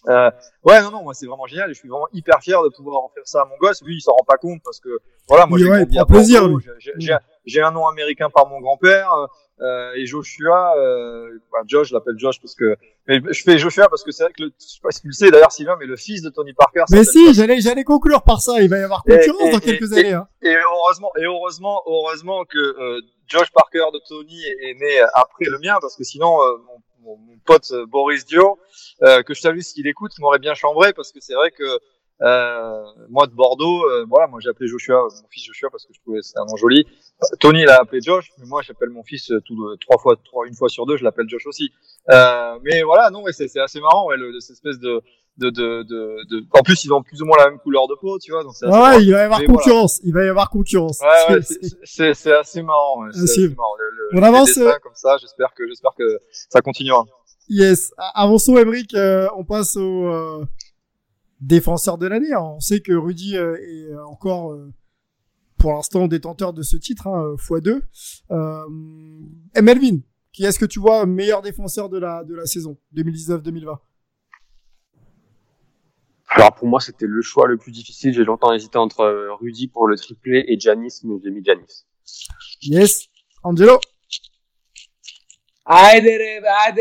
[0.10, 0.30] Euh,
[0.64, 3.06] ouais, non, non, moi c'est vraiment génial et je suis vraiment hyper fier de pouvoir
[3.06, 3.82] offrir ça à mon gosse.
[3.84, 6.44] Lui, il s'en rend pas compte parce que voilà, moi j'ai ouais, plaisir.
[6.98, 7.16] J'ai
[7.58, 9.12] un nom américain par mon grand-père
[9.62, 10.76] euh, et Joshua.
[10.78, 12.76] Euh, bah, Josh, je l'appelle Josh parce que
[13.08, 15.08] mais je fais Joshua parce que c'est vrai que le, je sais pas si tu
[15.08, 16.84] le sais d'ailleurs Sylvain, mais le fils de Tony Parker.
[16.90, 18.62] Mais si, j'allais j'allais conclure par ça.
[18.62, 20.14] Il va y avoir concurrence dans quelques années.
[20.14, 20.28] Hein.
[20.42, 25.60] Et, heureusement, et heureusement, heureusement que euh, Josh Parker de Tony est, né après le
[25.60, 28.60] mien parce que sinon euh, mon mon, pote euh, Boris Dio,
[29.04, 31.80] euh, que je salue s'il écoute, m'aurait bien chambré parce que c'est vrai que
[32.24, 35.94] euh, moi de Bordeaux, euh, voilà, moi j'ai appelé Joshua, mon fils Joshua parce que
[35.94, 36.86] je trouvais c'est un nom joli.
[37.40, 40.70] Tony l'a appelé Josh, mais moi j'appelle mon fils tout trois fois, trois, une fois
[40.70, 41.72] sur deux, je l'appelle Josh aussi.
[42.10, 45.02] Euh, mais voilà, non, mais c'est, assez marrant, ouais, le, cette espèce de,
[45.38, 48.32] de, de, En plus, ils ont plus ou moins la même couleur de peau, tu
[48.32, 48.44] vois.
[48.44, 50.00] Donc ouais, il va y avoir concurrence.
[50.04, 51.00] Il va y avoir concurrence.
[51.02, 51.42] Ouais, ouais,
[51.84, 53.06] c'est, assez marrant.
[53.12, 53.76] c'est assez marrant.
[53.78, 54.54] Le, On avance.
[54.82, 57.06] Comme ça, j'espère que, j'espère que ça continuera.
[57.50, 57.94] Yes.
[58.16, 58.94] Avançons, Emric.
[58.94, 60.46] Euh, on passe au euh,
[61.43, 62.35] défenseur de l'année.
[62.37, 64.73] On sait que Rudy euh, est encore, euh,
[65.59, 67.81] pour l'instant, détenteur de ce titre, hein, x2.
[68.31, 68.65] Euh,
[69.61, 70.01] Melvin,
[70.33, 73.79] qui est-ce que tu vois meilleur défenseur de la, de la saison 2019-2020
[76.31, 78.13] alors pour moi, c'était le choix le plus difficile.
[78.13, 81.87] J'ai longtemps hésité entre Rudy pour le triplé et Janis, mais j'ai mis Janis.
[82.61, 83.09] Yes.
[83.43, 83.81] Angelo
[85.65, 86.17] Άιντε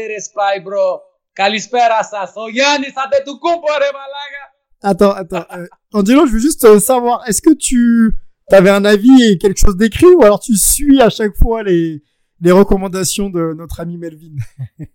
[0.06, 1.00] ρε, spy bro.
[1.34, 2.34] Καλησπέρα σας.
[2.36, 4.46] Ο Γιάννης Αντετουκούμπο ρε μαλάκα.
[4.83, 5.45] Attends, attends.
[5.53, 8.15] Euh, Angelo, je veux juste euh, savoir, est-ce que tu
[8.51, 12.03] avais un avis et quelque chose d'écrit ou alors tu suis à chaque fois les,
[12.41, 14.35] les recommandations de notre ami Melvin?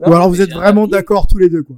[0.00, 1.74] Ou alors vous êtes vraiment d'accord tous les deux quoi?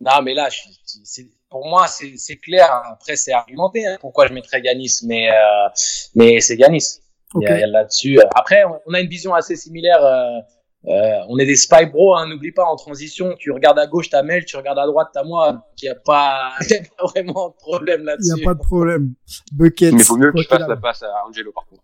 [0.00, 2.68] Non mais là, je, pour moi c'est clair.
[2.90, 5.68] Après c'est argumenté hein, pourquoi je mettrais Yanis, mais euh,
[6.16, 7.00] mais c'est Yanis.
[7.34, 8.18] Il y a, là-dessus.
[8.34, 10.02] Après, on a une vision assez similaire.
[10.02, 10.40] Euh,
[10.86, 14.10] euh, on est des spy bro, hein, n'oublie pas en transition, tu regardes à gauche
[14.10, 17.06] ta Mel, tu regardes à droite ta moi, il n'y a pas, y a pas
[17.06, 18.30] vraiment de problème là-dessus.
[18.30, 19.14] Il n'y a pas de problème.
[19.52, 19.92] Bucket.
[19.92, 21.82] Mais il faut mieux que je fasse la passe à Angelo par contre.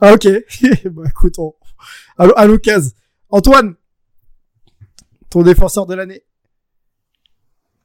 [0.00, 0.26] Ah ok.
[0.90, 1.54] bah écoute, on...
[2.18, 2.90] à l'occasion.
[3.28, 3.74] Antoine,
[5.30, 6.22] ton défenseur de l'année.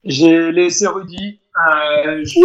[0.04, 1.42] J'ai laissé Rudy.
[1.58, 2.40] Euh, je,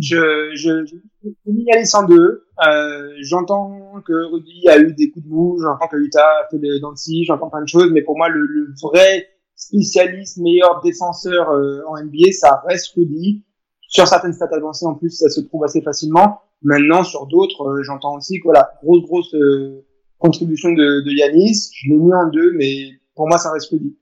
[0.00, 2.44] je, je, je, mis Yanis en deux.
[2.66, 6.58] Euh, j'entends que Rudy a eu des coups de mou, j'entends que Utah a fait
[6.58, 9.28] le Dancy, j'entends plein de choses, mais pour moi, le, le vrai
[9.58, 13.44] spécialiste, meilleur défenseur euh, en NBA, ça reste Rudy.
[13.88, 16.40] Sur certaines stats avancées, en plus, ça se trouve assez facilement.
[16.62, 19.84] Maintenant, sur d'autres, euh, j'entends aussi que voilà, grosse, grosse euh,
[20.18, 21.70] contribution de, de Yanis.
[21.74, 23.96] Je l'ai mis en deux, mais pour moi, ça reste Rudy.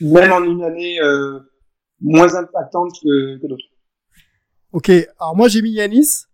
[0.00, 0.98] Même en une année
[2.00, 3.71] moins impactante que, que d'autres.
[4.72, 6.24] Ok, alors moi j'ai mis Yanis.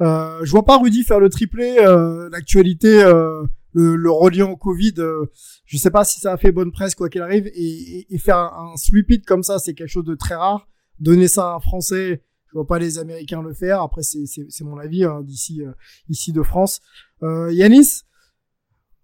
[0.00, 1.76] Euh, je vois pas Rudy faire le triplé.
[1.78, 5.26] Euh, L'actualité, euh, le, le reliant au Covid, euh,
[5.64, 7.46] je sais pas si ça a fait bonne presse quoi qu'il arrive.
[7.54, 10.66] Et, et, faire un, un sweep it comme ça, c'est quelque chose de très rare.
[10.98, 13.80] Donner ça à un Français, je vois pas les Américains le faire.
[13.80, 15.72] Après, c'est mon avis hein, d'ici euh,
[16.08, 16.80] ici de France.
[17.22, 18.02] Euh, Yanis,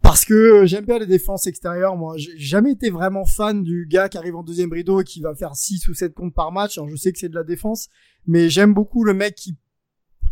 [0.09, 1.95] parce que j'aime bien les défenses extérieures.
[1.95, 5.21] Moi, j'ai jamais été vraiment fan du gars qui arrive en deuxième rideau et qui
[5.21, 6.79] va faire 6 ou 7 comptes par match.
[6.79, 7.91] Alors, je sais que c'est de la défense,
[8.27, 9.59] mais j'aime beaucoup le mec qui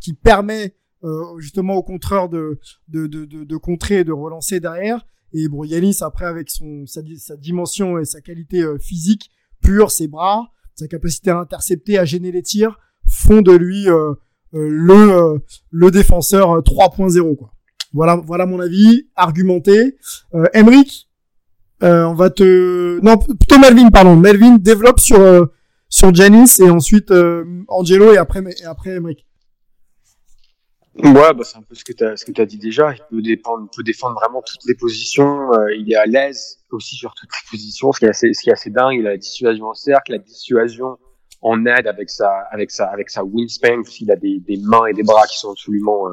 [0.00, 2.58] qui permet euh, justement au contreur de
[2.88, 5.06] de, de, de, de contrer et de relancer derrière.
[5.34, 9.90] Et bon, Yanis après avec son sa, sa dimension et sa qualité euh, physique pure,
[9.90, 14.14] ses bras, sa capacité à intercepter, à gêner les tirs, font de lui euh,
[14.54, 15.38] euh le euh,
[15.70, 17.52] le défenseur 3.0 quoi.
[17.96, 19.96] Voilà, voilà mon avis, argumenté.
[20.34, 21.08] Euh, Emric,
[21.82, 24.16] euh, on va te, non plutôt Melvin, pardon.
[24.16, 25.46] Melvin développe sur euh,
[25.88, 29.26] sur Janice et ensuite euh, Angelo et après et après Emric.
[30.98, 32.92] Ouais, bah c'est un peu ce que tu as, ce que as dit déjà.
[32.92, 35.50] Il peut défendre, peut défendre vraiment toutes les positions.
[35.78, 37.92] Il est à l'aise aussi sur toutes les positions.
[37.92, 40.12] Ce qui est assez, ce qui est assez dingue, il a la dissuasion en cercle,
[40.12, 40.98] la dissuasion
[41.40, 44.92] en aide avec sa, avec sa, avec sa wingspan, parce a des, des mains et
[44.92, 46.08] des bras qui sont absolument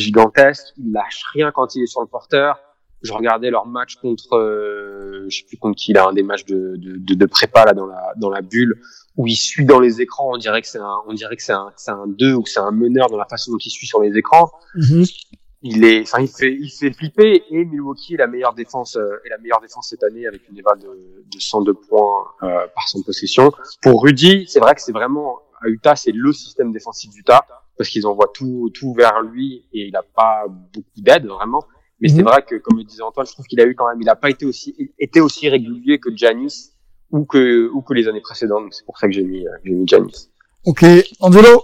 [0.00, 0.72] gigantesque.
[0.78, 2.58] Il lâche rien quand il est sur le porteur.
[3.02, 6.44] Je regardais leur match contre, euh, je sais plus contre qui, a un des matchs
[6.44, 8.80] de, de, de, prépa là dans la dans la bulle
[9.16, 10.30] où il suit dans les écrans.
[10.32, 12.48] On dirait que c'est un, on dirait que c'est un, c'est un 2 ou que
[12.48, 14.52] c'est un meneur dans la façon dont il suit sur les écrans.
[14.76, 15.26] Mm-hmm.
[15.64, 19.20] Il est, enfin, il fait, il fait flipper et Milwaukee est la meilleure défense, euh,
[19.24, 22.88] est la meilleure défense cette année avec une éval de, de 102 points euh, par
[22.88, 23.52] son possession.
[23.80, 27.88] Pour Rudy, c'est vrai que c'est vraiment à Utah, c'est le système défensif d'Utah parce
[27.88, 31.64] qu'ils envoient tout, tout vers lui et il n'a pas beaucoup d'aide vraiment.
[32.00, 32.24] Mais c'est mhm.
[32.24, 34.16] vrai que, comme le disait Antoine, je trouve qu'il a eu quand même, il n'a
[34.16, 36.72] pas été aussi, été aussi régulier que Janis
[37.10, 38.72] ou que, ou que les années précédentes.
[38.72, 40.28] C'est pour ça que j'ai mis, j'ai mis Janis.
[40.64, 40.84] Ok,
[41.20, 41.62] Angelo.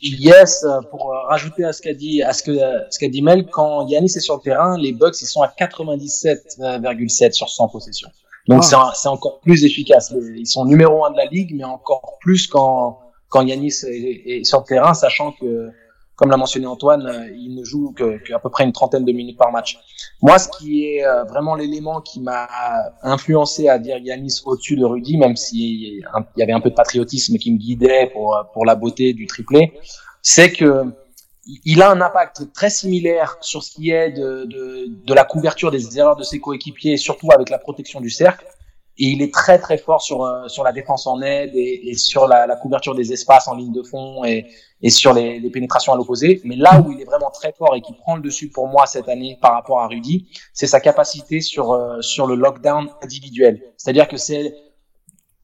[0.00, 2.56] Yes, pour rajouter à ce qu'a dit, à ce que,
[2.90, 5.48] ce qu'a dit Mel, quand Yanis est sur le terrain, les Bucks, ils sont à
[5.48, 8.08] 97,7 sur 100 possessions.
[8.48, 8.92] Donc ah.
[8.94, 10.12] c'est encore plus efficace.
[10.36, 12.98] Ils sont numéro un de la ligue, mais encore plus quand,
[13.32, 15.70] quand Yanis est, sur le terrain, sachant que,
[16.16, 19.38] comme l'a mentionné Antoine, euh, il ne joue qu'à peu près une trentaine de minutes
[19.38, 19.78] par match.
[20.20, 22.46] Moi, ce qui est euh, vraiment l'élément qui m'a
[23.02, 26.04] influencé à dire Yanis au-dessus de Rudy, même s'il
[26.36, 29.72] y avait un peu de patriotisme qui me guidait pour, pour la beauté du triplé,
[30.20, 30.84] c'est que
[31.64, 35.72] il a un impact très similaire sur ce qui est de, de, de la couverture
[35.72, 38.46] des erreurs de ses coéquipiers, surtout avec la protection du cercle
[38.98, 41.94] et il est très très fort sur euh, sur la défense en aide et, et
[41.94, 44.46] sur la, la, couverture des espaces en ligne de fond et,
[44.82, 46.42] et sur les, les, pénétrations à l'opposé.
[46.44, 48.86] Mais là où il est vraiment très fort et qui prend le dessus pour moi
[48.86, 53.62] cette année par rapport à Rudy, c'est sa capacité sur euh, sur le lockdown individuel.
[53.78, 54.54] C'est-à-dire que c'est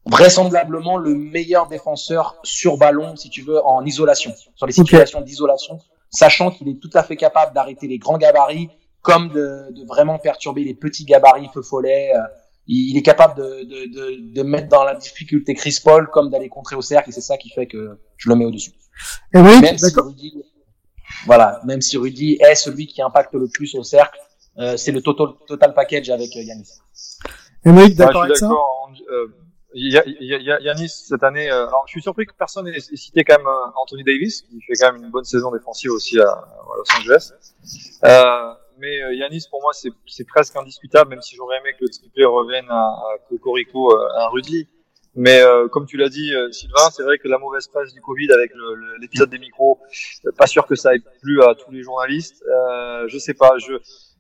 [0.05, 5.79] vraisemblablement le meilleur défenseur sur ballon, si tu veux, en isolation, sur les situations d'isolation,
[6.11, 8.69] sachant qu'il est tout à fait capable d'arrêter les grands gabarits
[9.03, 12.13] comme de, de vraiment perturber les petits gabarits feu follet.
[12.15, 12.21] Euh,
[12.69, 16.49] il, est capable de, de, de, de, mettre dans la difficulté Chris Paul comme d'aller
[16.49, 18.73] contrer au cercle et c'est ça qui fait que je le mets au-dessus.
[19.35, 20.45] Et oui, même si Rudy,
[21.27, 24.19] voilà, même si Rudy est celui qui impacte le plus au cercle,
[24.59, 26.69] euh, c'est le total, total package avec euh, Yanis.
[27.65, 28.51] Et oui, d'accord avec ça
[29.11, 29.27] euh,
[29.75, 33.81] Yanis cette année, euh, alors je suis surpris que personne n'ait cité quand même euh,
[33.83, 37.33] Anthony Davis, qui fait quand même une bonne saison défensive aussi à, à Los Angeles.
[38.05, 41.91] Euh, mais euh, Yanis pour moi c'est presque indiscutable, même si j'aurais aimé que le
[41.91, 44.69] triplé revienne à, à Cocorico, euh, à Rudy.
[45.15, 48.31] Mais euh, comme tu l'as dit, Sylvain, c'est vrai que la mauvaise presse du Covid
[48.31, 48.53] avec
[49.01, 49.81] l'épisode des micros,
[50.37, 52.45] pas sûr que ça ait plu à tous les journalistes.
[52.47, 53.59] Euh, je sais pas.
[53.59, 53.73] Je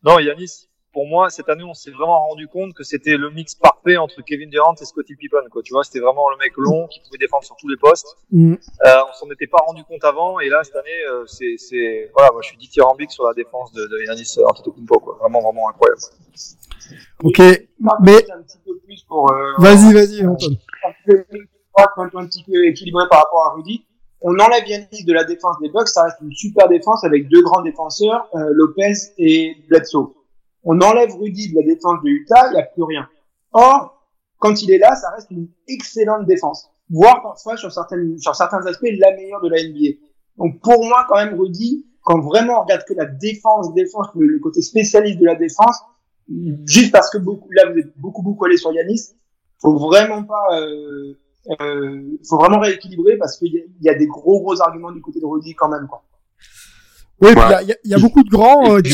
[0.03, 3.54] non, Yanis, pour moi, cette année, on s'est vraiment rendu compte que c'était le mix
[3.54, 5.48] parfait entre Kevin Durant et Scottie Pippen.
[5.48, 5.62] Quoi.
[5.62, 8.16] Tu vois, c'était vraiment le mec long qui pouvait défendre sur tous les postes.
[8.32, 8.54] Mm.
[8.54, 12.32] Euh, on s'en était pas rendu compte avant, et là cette année, euh, c'est, voilà,
[12.32, 14.98] moi je suis dithyrambique sur la défense de, de Yanis Antetokounmpo.
[14.98, 15.18] Quoi.
[15.20, 16.00] Vraiment, vraiment incroyable.
[17.22, 18.26] Ok, mais
[19.30, 20.56] euh, vas-y, vas-y, Antoine.
[21.76, 23.84] Un petit peu équilibré par rapport à Rudy.
[24.20, 27.42] On enlève Yannis de la défense des Bucks, ça reste une super défense avec deux
[27.42, 30.17] grands défenseurs, euh, Lopez et Bledsoe.
[30.70, 33.09] On enlève Rudy de la défense de Utah, il n'y a plus rien.
[33.52, 34.07] Or,
[34.38, 38.64] quand il est là, ça reste une excellente défense, voire parfois sur certains sur certains
[38.66, 39.96] aspects la meilleure de la NBA.
[40.37, 44.38] Donc pour moi, quand même, Rudy, quand vraiment on regarde que la défense, défense, le,
[44.40, 45.81] côté spécialiste de la défense,
[46.66, 49.14] juste parce que beaucoup, là vous êtes beaucoup beaucoup allé sur Yanis,
[49.62, 51.14] faut vraiment pas, euh,
[51.62, 55.18] euh, faut vraiment rééquilibrer parce qu'il y, y, a des gros gros arguments du côté
[55.18, 56.02] de Rudy quand même quoi.
[57.22, 58.92] Oui, il y, y, a beaucoup de grands euh, qui.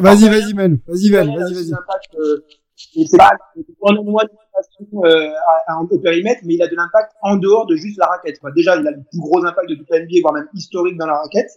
[0.00, 0.78] Vas-y, vas-y, Mel.
[0.86, 1.26] Vas-y, Mel.
[1.28, 1.72] Vas-y, vas-y.
[1.72, 2.38] Euh,
[2.76, 3.30] c'est pas
[5.04, 5.30] euh,
[5.68, 8.38] un peu périmètre, mais il a de l'impact en dehors de juste la raquette.
[8.38, 8.50] Quoi.
[8.52, 11.06] Déjà, il a le plus gros impact de toute la NBA, voire même historique dans
[11.06, 11.50] la raquette.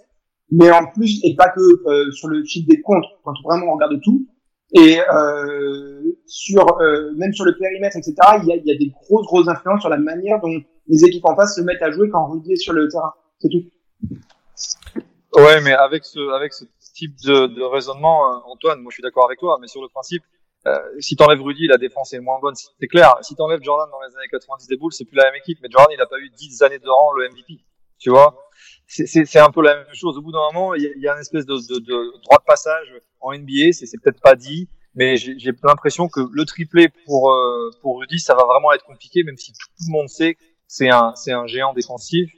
[0.52, 3.76] Mais en plus, et pas que euh, sur le chiffre des comptes, quand vraiment on
[3.76, 4.28] regarde tout,
[4.74, 8.16] et euh, sur euh, même sur le périmètre, etc.
[8.42, 11.06] Il y a, il y a des grosses grosses influences sur la manière dont les
[11.06, 13.14] équipes en face se mettent à jouer quand Rudy est sur le terrain.
[13.40, 13.64] C'est tout.
[15.36, 16.66] Ouais, mais avec ce avec ce
[17.02, 20.24] type de, raisonnement, euh, Antoine, moi je suis d'accord avec toi, mais sur le principe,
[20.68, 23.16] euh, si t'enlèves Rudy, la défense est moins bonne, c'est clair.
[23.22, 25.58] Si t'enlèves Jordan dans les années 90 des Bulls, c'est plus la même équipe.
[25.64, 27.60] Mais Jordan, il a pas eu 10 années de rang le MVP.
[27.98, 28.36] Tu vois,
[28.88, 30.18] c'est un peu la même chose.
[30.18, 32.94] Au bout d'un moment, il y, a, une espèce de, de, de, droit de passage
[33.20, 33.72] en NBA.
[33.72, 38.36] C'est peut-être pas dit, mais j'ai l'impression que le triplé pour euh, pour Rudy, ça
[38.36, 41.48] va vraiment être compliqué, même si tout le monde sait que c'est un c'est un
[41.48, 42.32] géant défensif.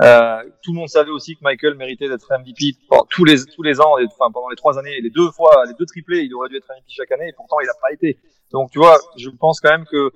[0.00, 2.76] Euh, tout le monde savait aussi que Michael méritait d'être MVP
[3.10, 5.86] tous les tous les ans, enfin pendant les trois années, les deux fois, les deux
[5.86, 8.18] triplés, il aurait dû être MVP chaque année, et pourtant il n'a pas été.
[8.52, 10.12] Donc tu vois, je pense quand même que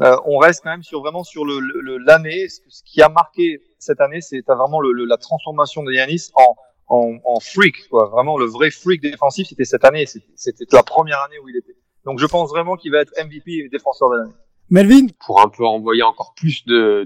[0.00, 1.58] euh, on reste quand même sur vraiment sur le
[1.98, 2.48] l'année.
[2.48, 6.56] Ce, qui a marqué cette année, c'est vraiment le, la transformation de Yanis en,
[6.88, 8.08] en, en freak, quoi.
[8.08, 10.06] Vraiment le vrai freak défensif, c'était cette année.
[10.06, 11.76] C'était la première année où il était.
[12.04, 14.34] Donc je pense vraiment qu'il va être MVP et défenseur de l'année.
[14.70, 17.04] Melvin Pour un peu envoyer encore plus de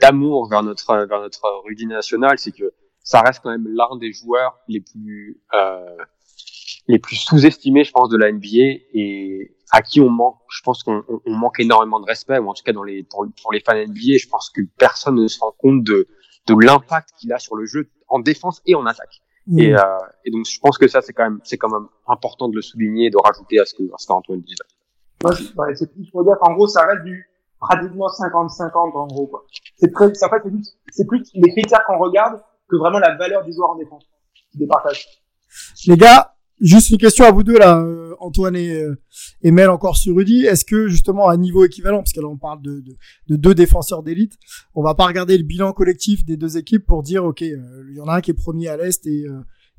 [0.00, 3.96] d'amour de, vers notre vers notre Rudy national, c'est que ça reste quand même l'un
[3.96, 5.96] des joueurs les plus euh,
[6.88, 10.82] les plus sous-estimés, je pense, de la NBA et à qui on manque, je pense
[10.82, 13.60] qu'on on manque énormément de respect, ou en tout cas dans les pour, pour les
[13.60, 16.08] fans NBA, je pense que personne ne se rend compte de
[16.46, 19.20] de l'impact qu'il a sur le jeu en défense et en attaque.
[19.46, 19.58] Mmh.
[19.60, 19.82] Et, euh,
[20.24, 22.62] et donc je pense que ça c'est quand même c'est quand même important de le
[22.62, 24.64] souligner et de rajouter à ce que à ce qu'Antoine disait.
[25.22, 25.34] Moi,
[25.74, 27.28] c'est plus pour dire qu'en gros, ça reste du
[27.60, 29.26] pratiquement 50-50 en gros.
[29.26, 29.44] Quoi.
[29.76, 30.42] C'est très, fait,
[30.90, 34.04] c'est plus, les critères qu'on regarde que vraiment la valeur du joueur en défense
[34.50, 35.06] qui départage.
[35.86, 38.96] Les gars, juste une question à vous deux là, euh, Antoine et, euh,
[39.42, 40.46] et Mel encore sur Rudy.
[40.46, 42.96] Est-ce que justement à niveau équivalent, parce que là on parle de, de,
[43.28, 44.38] de deux défenseurs d'élite,
[44.74, 47.96] on va pas regarder le bilan collectif des deux équipes pour dire ok, euh, il
[47.96, 49.26] y en a un qui est premier à l'est et,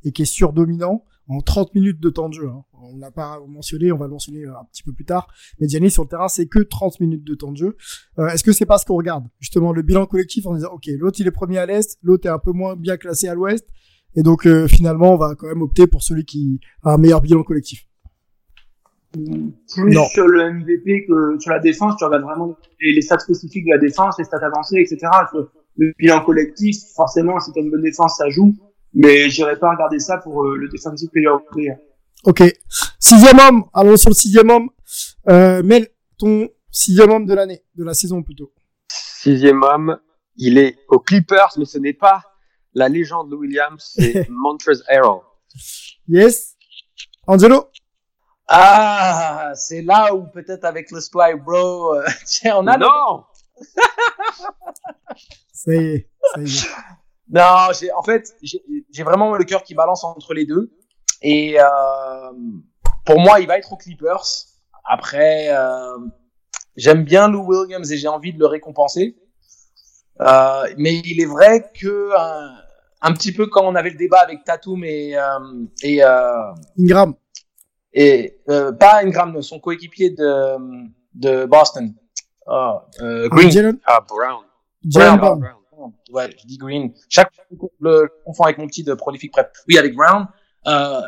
[0.03, 2.47] et qui est surdominant en 30 minutes de temps de jeu.
[2.47, 2.63] Hein.
[2.73, 5.27] On l'a pas mentionné, on va le mentionner euh, un petit peu plus tard.
[5.59, 7.77] Mais Giannis sur le terrain, c'est que 30 minutes de temps de jeu.
[8.19, 10.87] Euh, Est-ce que c'est pas ce qu'on regarde Justement, le bilan collectif en disant, ok,
[10.97, 13.65] l'autre il est premier à l'est, l'autre est un peu moins bien classé à l'ouest,
[14.15, 17.21] et donc euh, finalement on va quand même opter pour celui qui a un meilleur
[17.21, 17.85] bilan collectif?
[19.13, 19.53] Plus
[20.13, 23.77] sur le MVP que sur la défense, tu regardes vraiment les, stats spécifiques de la
[23.77, 25.11] défense, les stats avancées, etc.
[25.75, 28.55] Le bilan collectif, forcément, si t'as une bonne défense, ça joue
[28.93, 31.71] mais j'irai pas regarder ça pour euh, le defensive player of the
[32.23, 32.43] Ok.
[32.99, 33.65] Sixième homme.
[33.73, 34.69] Allons sur le sixième homme.
[35.29, 38.51] Euh, Mel, ton sixième homme de l'année, de la saison plutôt.
[38.87, 39.97] Sixième homme,
[40.35, 42.23] il est aux Clippers, mais ce n'est pas
[42.73, 45.21] la légende de Williams, c'est Montrezl Harrell.
[46.07, 46.55] Yes.
[47.27, 47.69] Angelo.
[48.47, 52.77] Ah, c'est là où peut-être avec le Sply Bro, euh, tiens, on a.
[52.77, 53.23] Non.
[55.53, 56.67] ça y est, ça y est.
[57.31, 60.71] Non, j'ai, en fait, j'ai vraiment le cœur qui balance entre les deux.
[61.21, 62.31] Et euh,
[63.05, 64.25] pour moi, il va être aux Clippers.
[64.83, 65.97] Après, euh,
[66.75, 69.17] j'aime bien Lou Williams et j'ai envie de le récompenser.
[70.19, 72.53] Euh, mais il est vrai que un,
[73.01, 77.15] un, petit peu quand on avait le débat avec Tatum et euh, et euh, Ingram
[77.93, 80.57] et euh, pas Ingram, son coéquipier de
[81.15, 81.93] de Boston,
[82.45, 84.43] oh, Green, ah Brown,
[84.83, 85.17] Brown.
[85.17, 85.60] Brown
[86.11, 86.93] ouais, je dis Green.
[87.09, 87.31] Chaque
[87.79, 89.51] le confond avec mon petit de Prolific Prep.
[89.67, 90.27] Oui, avec Brown,
[90.67, 91.01] euh,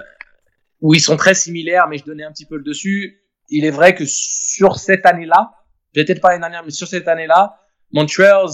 [0.81, 3.21] où ils sont très similaires, mais je donnais un petit peu le dessus.
[3.49, 5.53] Il est vrai que sur cette année-là,
[5.93, 7.59] peut-être pas l'année dernière, mais sur cette année-là,
[7.91, 8.47] Montreal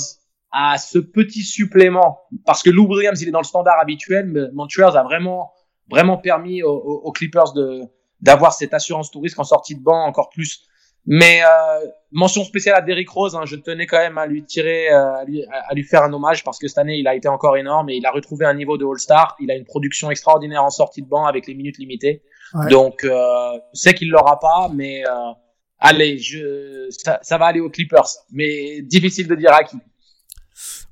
[0.51, 4.41] a ce petit supplément parce que Lou Williams il est dans le standard habituel, mais
[4.53, 5.51] Montreal a vraiment
[5.89, 7.84] vraiment permis aux, aux Clippers de
[8.22, 10.67] d'avoir cette assurance touriste en sortie de banc encore plus
[11.06, 14.89] mais euh, mention spéciale à Derrick Rose, hein, je tenais quand même à lui tirer,
[14.91, 17.28] euh, à, lui, à, lui, faire un hommage parce que cette année il a été
[17.28, 19.36] encore énorme et il a retrouvé un niveau de All-Star.
[19.39, 22.24] Il a une production extraordinaire en sortie de banc avec les minutes limitées.
[22.70, 25.32] Donc, euh, je sais qu'il l'aura pas, mais euh,
[25.78, 28.08] allez, je, ça, ça, va aller aux Clippers.
[28.32, 29.78] Mais difficile de dire à qui.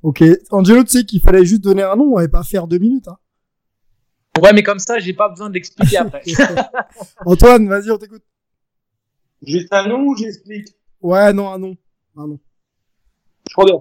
[0.02, 0.22] Ok.
[0.50, 3.08] Angelo, tu sais qu'il fallait juste donner un nom et pas faire deux minutes.
[3.08, 3.16] Hein.
[4.40, 6.22] Ouais, mais comme ça, j'ai pas besoin d'expliquer après.
[7.26, 8.22] Antoine, vas-y, on t'écoute.
[9.42, 10.68] Juste un nom ou j'explique
[11.00, 11.76] Ouais, non, un nom.
[12.16, 12.40] Un nom.
[13.50, 13.78] Schroeder.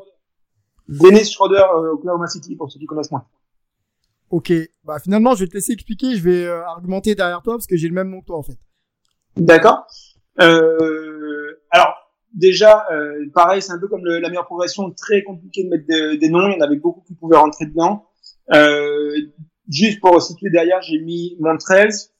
[0.87, 3.25] Dennis Schroeder, euh, Oklahoma City, pour ceux qui connaissent moins.
[4.29, 4.51] Ok,
[4.83, 7.77] bah finalement je vais te laisser expliquer, je vais euh, argumenter derrière toi parce que
[7.77, 8.57] j'ai le même nom que toi en fait.
[9.37, 9.87] D'accord.
[10.41, 11.93] Euh, alors
[12.33, 16.19] déjà, euh, pareil, c'est un peu comme le, la meilleure progression, très compliqué de mettre
[16.19, 18.09] des noms, il y en avait beaucoup qui pouvaient rentrer dedans.
[18.53, 19.11] Euh,
[19.69, 22.13] juste pour situer derrière, j'ai mis mon 13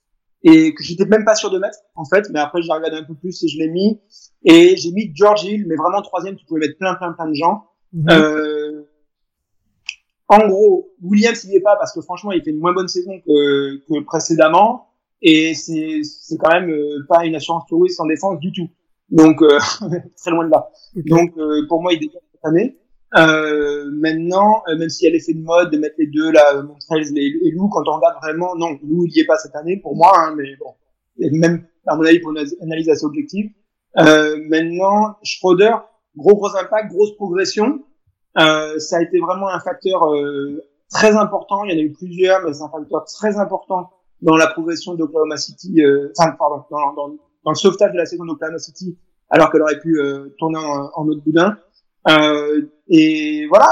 [0.43, 3.03] et que j'étais même pas sûr de mettre en fait, mais après j'ai regardé un
[3.03, 3.99] peu plus et je l'ai mis
[4.43, 7.33] et j'ai mis George Hill, mais vraiment troisième, tu pouvais mettre plein plein plein de
[7.33, 7.65] gens.
[7.93, 8.09] Mhm.
[8.11, 8.83] Euh,
[10.29, 13.13] en gros, Williams n'y est pas parce que franchement, il fait une moins bonne saison
[13.25, 14.88] que, que précédemment
[15.21, 18.69] et c'est c'est quand même euh, pas une assurance touriste en défense du tout.
[19.09, 19.57] Donc euh,
[20.17, 20.69] très loin de là.
[20.95, 22.77] Donc euh, pour moi, il dépasse cette année.
[23.16, 27.08] Euh, maintenant, même s'il y a l'effet de mode de mettre les deux là, Montrez
[27.16, 29.95] et, Lou, quand on regarde vraiment, non, Lou il y est pas cette année pour
[29.95, 30.74] moi, hein, mais bon,
[31.20, 33.49] et même à mon avis pour une analyse assez objective.
[33.95, 35.76] maintenant, Schroeder,
[36.18, 37.84] gros gros impact, grosse progression.
[38.38, 41.64] Euh, ça a été vraiment un facteur euh, très important.
[41.64, 43.89] Il y en a eu plusieurs, mais c'est un facteur très important
[44.22, 48.58] dans la progression d'Oklahoma City, euh, enfin pardon, dans, le sauvetage de la saison d'Oklahoma
[48.58, 48.97] City,
[49.30, 51.58] alors qu'elle aurait pu euh, tourner en, en, autre boudin.
[52.10, 53.67] Euh, et voilà,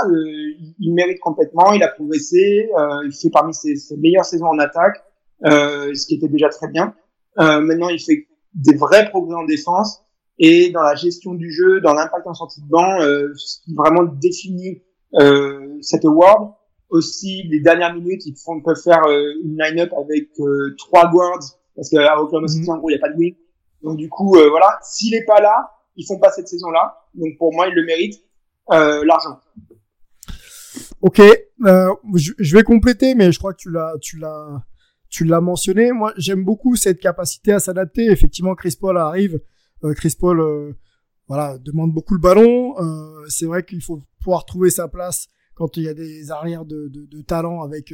[0.80, 1.72] il, mérite complètement.
[1.74, 2.70] Il a progressé.
[3.06, 5.04] il fait parmi ses, ses, meilleures saisons en attaque,
[5.44, 6.94] ce qui était déjà très bien.
[7.38, 10.06] maintenant, il fait des vrais progrès en défense
[10.38, 13.74] et dans la gestion du jeu, dans l'impact en sortie de banc, euh, ce qui
[13.74, 14.82] vraiment définit
[15.16, 16.52] euh, cette award.
[16.90, 21.40] Aussi, les dernières minutes, ils font, peuvent faire euh, une line-up avec euh, trois guards,
[21.76, 22.76] parce qu'à Oklahoma City, mhm.
[22.76, 23.36] en gros, il n'y a pas de wing.
[23.82, 27.06] Donc du coup, euh, voilà, s'il est pas là, ils font pas cette saison-là.
[27.14, 28.22] Donc pour moi, il le mérite
[28.70, 29.40] l'argent.
[31.02, 34.66] Ok, je, je vais compléter, mais je crois que tu l'as, tu l'as,
[35.10, 35.92] tu l'as mentionné.
[35.92, 38.06] Moi, j'aime beaucoup cette capacité à s'adapter.
[38.06, 39.40] Effectivement, Chris Paul arrive
[39.84, 40.74] euh, Chris Paul, euh,
[41.28, 42.76] voilà, demande beaucoup le ballon.
[42.80, 46.66] Euh, c'est vrai qu'il faut pouvoir trouver sa place quand il y a des arrières
[46.66, 47.94] de, de, de talent avec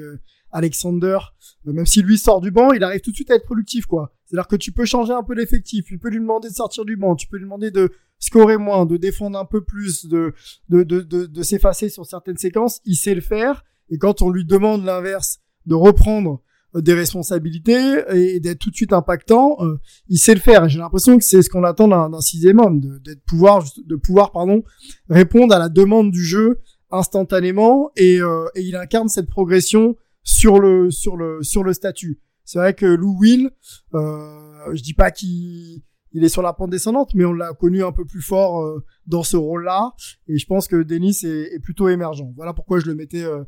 [0.51, 1.19] Alexander.
[1.65, 4.15] même si lui sort du banc, il arrive tout de suite à être productif, quoi.
[4.26, 6.97] C'est-à-dire que tu peux changer un peu l'effectif, tu peux lui demander de sortir du
[6.97, 7.91] banc, tu peux lui demander de
[8.22, 10.34] scorer moins, de défendre un peu plus, de,
[10.69, 12.80] de, de, de, de s'effacer sur certaines séquences.
[12.86, 13.65] Il sait le faire.
[13.89, 16.41] Et quand on lui demande l'inverse, de reprendre
[16.74, 20.69] des responsabilités et d'être tout de suite impactant, euh, il sait le faire.
[20.69, 24.63] J'ai l'impression que c'est ce qu'on attend d'un sixième homme, d'être pouvoir, de pouvoir, pardon,
[25.09, 30.59] répondre à la demande du jeu instantanément et, euh, et il incarne cette progression sur
[30.59, 32.22] le sur le sur le statut.
[32.45, 33.49] C'est vrai que Lou Will,
[33.93, 35.82] euh, je dis pas qu'il
[36.14, 38.84] il est sur la pente descendante, mais on l'a connu un peu plus fort euh,
[39.07, 39.93] dans ce rôle-là.
[40.28, 42.32] Et je pense que Denis est, est, plutôt émergent.
[42.36, 43.43] Voilà pourquoi je le mettais euh,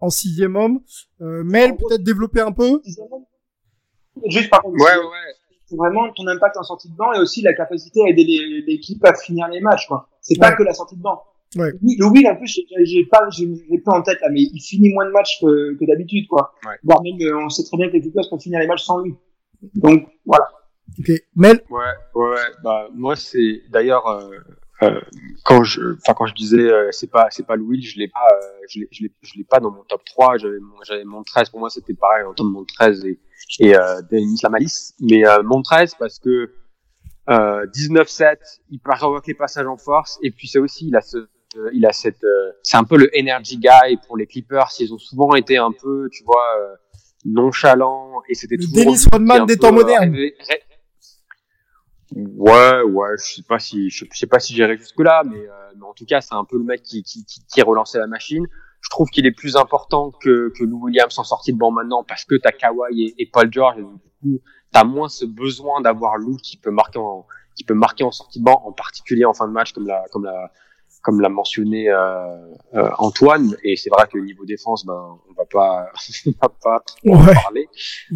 [0.00, 0.80] en, sixième homme.
[1.20, 2.80] Euh, Mel, peut-être développer un peu?
[4.26, 5.34] Juste par contre, ouais, ouais.
[5.66, 8.24] c'est vraiment ton impact en sortie de banc et aussi la capacité à aider
[8.66, 9.86] l'équipe à finir les matchs.
[9.86, 10.08] quoi.
[10.20, 11.20] C'est pas que la sortie de banc.
[11.54, 11.72] Ouais.
[11.80, 15.06] Le Will, en plus, j'ai pas, j'ai pas en tête là, mais il finit moins
[15.06, 16.52] de matchs que, que d'habitude, quoi.
[16.64, 16.74] Ouais.
[16.82, 18.98] Voire même, euh, on sait très bien que les Clippers peuvent finir les matchs sans
[19.00, 19.14] lui.
[19.74, 20.46] Donc, voilà.
[20.98, 21.62] Ok, Mel?
[21.70, 21.80] Ouais,
[22.14, 22.36] ouais, ouais.
[22.62, 24.30] Bah moi c'est d'ailleurs euh,
[24.82, 25.00] euh,
[25.44, 28.26] quand je, enfin quand je disais euh, c'est pas c'est pas Louis, je l'ai pas,
[28.32, 31.04] euh, je l'ai je l'ai je l'ai pas dans mon top 3 J'avais mon j'avais
[31.04, 33.18] mon 13 pour moi c'était pareil en de mon 13 et
[33.60, 36.52] et euh, Denis Lamalis, mais euh, mon 13 parce que
[37.28, 38.36] 19-7,
[38.70, 40.16] il provoque les passages en force.
[40.22, 41.26] Et puis c'est aussi il a ce
[41.72, 42.24] il a cette
[42.62, 44.68] c'est un peu le energy guy pour les Clippers.
[44.78, 46.56] Ils ont souvent été un peu tu vois
[47.24, 48.22] nonchalants.
[48.28, 50.16] Et c'était toujours Dennis Rodman des temps modernes
[52.14, 55.72] Ouais, ouais, je sais pas si je sais pas si j'irai jusque là, mais, euh,
[55.76, 58.06] mais en tout cas c'est un peu le mec qui qui qui, qui relancé la
[58.06, 58.46] machine.
[58.80, 62.04] Je trouve qu'il est plus important que que Lou Williams en sortie de banc maintenant
[62.04, 63.78] parce que t'as Kawhi et, et, Paul George.
[63.78, 63.98] Et du
[64.38, 64.40] coup,
[64.70, 67.26] t'as moins ce besoin d'avoir Lou qui peut marquer en
[67.56, 70.04] qui peut marquer en sortie de banc, en particulier en fin de match comme la
[70.12, 70.52] comme la
[71.06, 72.36] comme l'a mentionné euh,
[72.74, 75.86] euh, Antoine, et c'est vrai que niveau défense, ben on va pas,
[76.26, 77.68] on va pas en parler.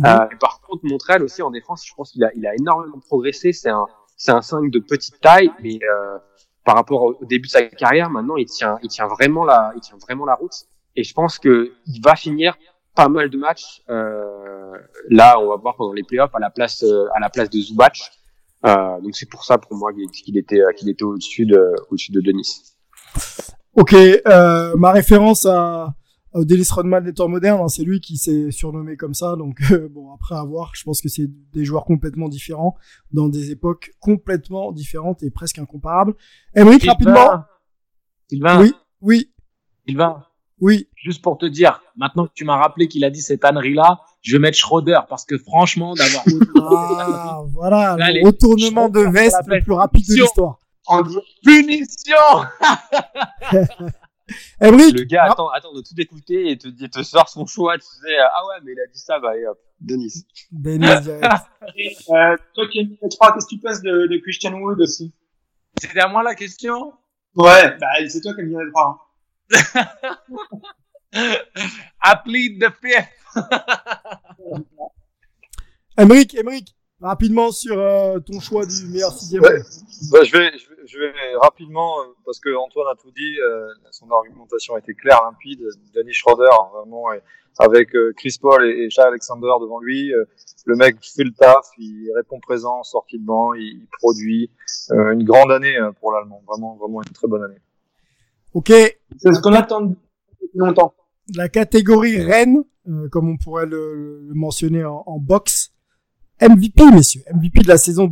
[0.05, 3.53] Euh, par contre, Montréal aussi en défense, je pense qu'il a, il a énormément progressé.
[3.53, 3.87] C'est un,
[4.17, 6.19] c'est un 5 de petite taille, mais euh,
[6.65, 9.81] par rapport au début de sa carrière, maintenant il tient, il tient vraiment la, il
[9.81, 10.65] tient vraiment la route.
[10.97, 12.59] Et je pense que il va finir
[12.97, 13.85] pas mal de matchs.
[13.89, 14.77] Euh,
[15.09, 16.85] là, on va voir pendant les playoffs à la place,
[17.15, 18.11] à la place de Zubac.
[18.67, 22.21] Euh, donc c'est pour ça pour moi qu'il était qu'il était au-dessus de au-dessus de
[22.21, 22.70] Denis.
[23.75, 25.95] Ok, euh, ma référence à,
[26.35, 29.37] euh, Dennis Rodman des temps modernes, hein, c'est lui qui s'est surnommé comme ça.
[29.37, 32.77] Donc bon, après avoir, je pense que c'est des joueurs complètement différents
[33.13, 36.15] dans des époques complètement différentes et presque incomparables.
[36.55, 37.45] Emric, rapidement.
[38.29, 38.61] Sylvain.
[38.61, 39.33] Oui, oui.
[39.87, 40.25] Sylvain.
[40.61, 40.89] Oui.
[40.95, 44.37] Juste pour te dire, maintenant que tu m'as rappelé qu'il a dit cette ânerie-là, je
[44.37, 46.25] vais mettre Schroeder parce que franchement, d'avoir.
[46.61, 50.60] ah, voilà, le retournement de veste le plus rapide de l'histoire.
[50.91, 51.05] En
[51.45, 52.17] punition!
[54.61, 54.93] Emric.
[54.97, 57.79] Le gars attend, attend de tout écouter et te, et te sort son choix.
[57.79, 60.27] Tu sais, ah ouais, mais il a dit ça, bah, et hop, Denis.
[60.51, 65.13] Denis, euh, toi qui les trois, qu'est-ce que tu penses de, de Christian Wood aussi?
[65.81, 66.93] C'était à moi la question?
[67.37, 69.13] Ouais, bah, c'est toi qui as mis les trois.
[72.03, 73.09] I plead the fifth.
[75.97, 79.43] Emric, Emric, rapidement sur euh, ton choix du meilleur sixième.
[79.43, 79.63] Ouais.
[80.11, 83.39] Bah, je, vais, je, vais, je vais rapidement, euh, parce que Antoine a tout dit,
[83.41, 85.63] euh, son argumentation était claire, limpide.
[85.95, 87.07] Denis Schroeder, vraiment,
[87.59, 90.25] avec euh, Chris Paul et, et Shai Alexander devant lui, euh,
[90.67, 94.51] le mec fait le taf, il répond présent, sortie de banc, il, il produit.
[94.91, 97.61] une grande année pour l'Allemand, vraiment, vraiment une très bonne année.
[98.55, 98.69] Ok.
[98.69, 99.99] C'est ce qu'on attend depuis
[100.55, 100.95] longtemps.
[101.37, 105.73] La catégorie reine, euh, comme on pourrait le, le mentionner en, en, boxe.
[106.41, 107.23] MVP, messieurs.
[107.33, 108.07] MVP de la saison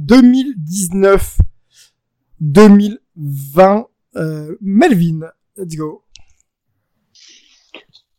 [2.43, 3.87] 2019-2020.
[4.17, 6.05] Euh, Melvin, let's go.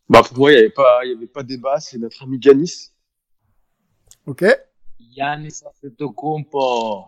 [0.08, 1.78] Bah, pour moi, il n'y avait pas, il y avait pas de débat.
[1.80, 2.92] C'est notre ami Giannis.
[4.26, 4.44] Ok.
[4.98, 7.04] Giannis Antetokounmpo.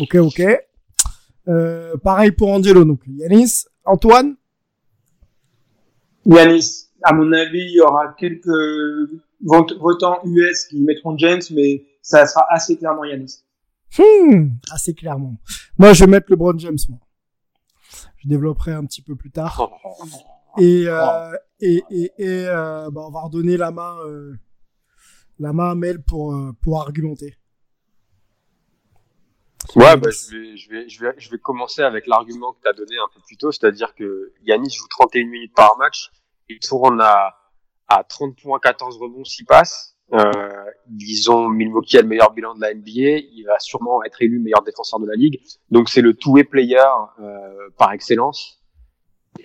[0.00, 0.42] Ok, ok.
[1.48, 3.64] Euh, pareil pour Angelo, donc Yanis.
[3.84, 4.36] Antoine?
[6.24, 6.88] Yanis.
[7.02, 8.46] À mon avis, il y aura quelques
[9.40, 13.42] votants US qui mettront James, mais ça sera assez clairement Yanis.
[13.98, 15.36] Hmm, assez clairement.
[15.78, 16.98] Moi, je vais mettre LeBron James, moi.
[18.18, 19.70] Je développerai un petit peu plus tard.
[20.58, 24.34] Et, euh, et, et, et euh, bah, on va redonner la main, euh,
[25.38, 27.36] la main à Mel pour, euh, pour argumenter.
[29.76, 32.68] Ouais, bah, je, vais, je, vais, je, vais, je vais commencer avec l'argument que tu
[32.68, 36.10] as donné un peu plus tôt, c'est-à-dire que Yanis joue 31 minutes par match,
[36.48, 37.34] il tourne à,
[37.88, 39.91] à 30 points, 14 rebonds, 6 passes.
[40.12, 40.30] Euh,
[40.98, 44.38] ils ont Milwaukee a le meilleur bilan de la NBA, il va sûrement être élu
[44.38, 45.40] meilleur défenseur de la ligue.
[45.70, 46.82] Donc c'est le two-way player
[47.20, 48.62] euh, par excellence.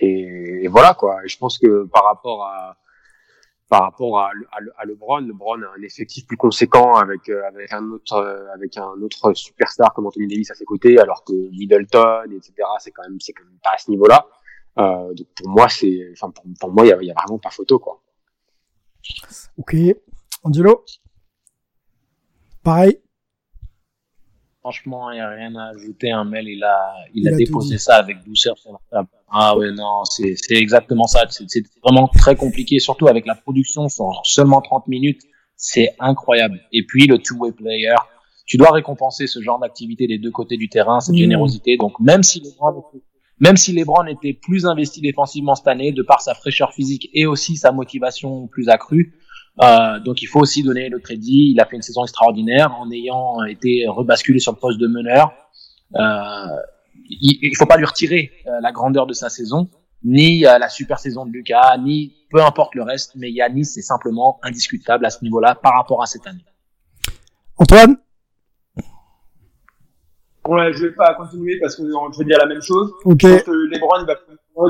[0.00, 1.20] Et, voilà quoi.
[1.24, 2.76] Je pense que par rapport à
[3.68, 7.70] par rapport à, à, à, LeBron, LeBron a un effectif plus conséquent avec euh, avec
[7.72, 11.32] un autre euh, avec un autre superstar comme Anthony Davis à ses côtés, alors que
[11.32, 12.54] Middleton, etc.
[12.78, 14.26] C'est quand même c'est quand même pas à ce niveau-là.
[14.78, 17.78] Euh, donc pour moi c'est enfin pour, pour moi il y a, vraiment pas photo
[17.78, 18.00] quoi.
[19.58, 19.74] Ok,
[20.42, 20.84] Angelo?
[22.62, 22.98] Pareil?
[24.60, 26.10] Franchement, il n'y a rien à ajouter.
[26.10, 29.08] Un mail, il a, il, il a, a déposé ça avec douceur sur la table.
[29.30, 31.26] Ah ouais, non, c'est exactement ça.
[31.28, 35.22] C'est vraiment très compliqué, surtout avec la production sur seulement 30 minutes.
[35.56, 36.60] C'est incroyable.
[36.72, 37.96] Et puis, le two-way player,
[38.46, 41.18] tu dois récompenser ce genre d'activité des deux côtés du terrain, cette mmh.
[41.18, 41.76] générosité.
[41.76, 42.82] Donc, même si LeBron,
[43.40, 47.26] même si LeBron était plus investi défensivement cette année, de par sa fraîcheur physique et
[47.26, 49.14] aussi sa motivation plus accrue,
[49.62, 51.52] euh, donc il faut aussi donner le crédit.
[51.52, 55.32] Il a fait une saison extraordinaire en ayant été rebasculé sur le poste de meneur.
[55.96, 56.56] Euh,
[57.08, 59.68] il, il faut pas lui retirer euh, la grandeur de sa saison,
[60.04, 63.82] ni euh, la super saison de Lucas, ni peu importe le reste, mais Yanis c'est
[63.82, 66.44] simplement indiscutable à ce niveau-là par rapport à cette année.
[67.56, 67.96] Antoine?
[70.46, 72.92] Ouais, je vais pas continuer parce que je vais dire la même chose.
[73.04, 73.28] Okay.
[73.28, 74.14] Je pense que LeBron il va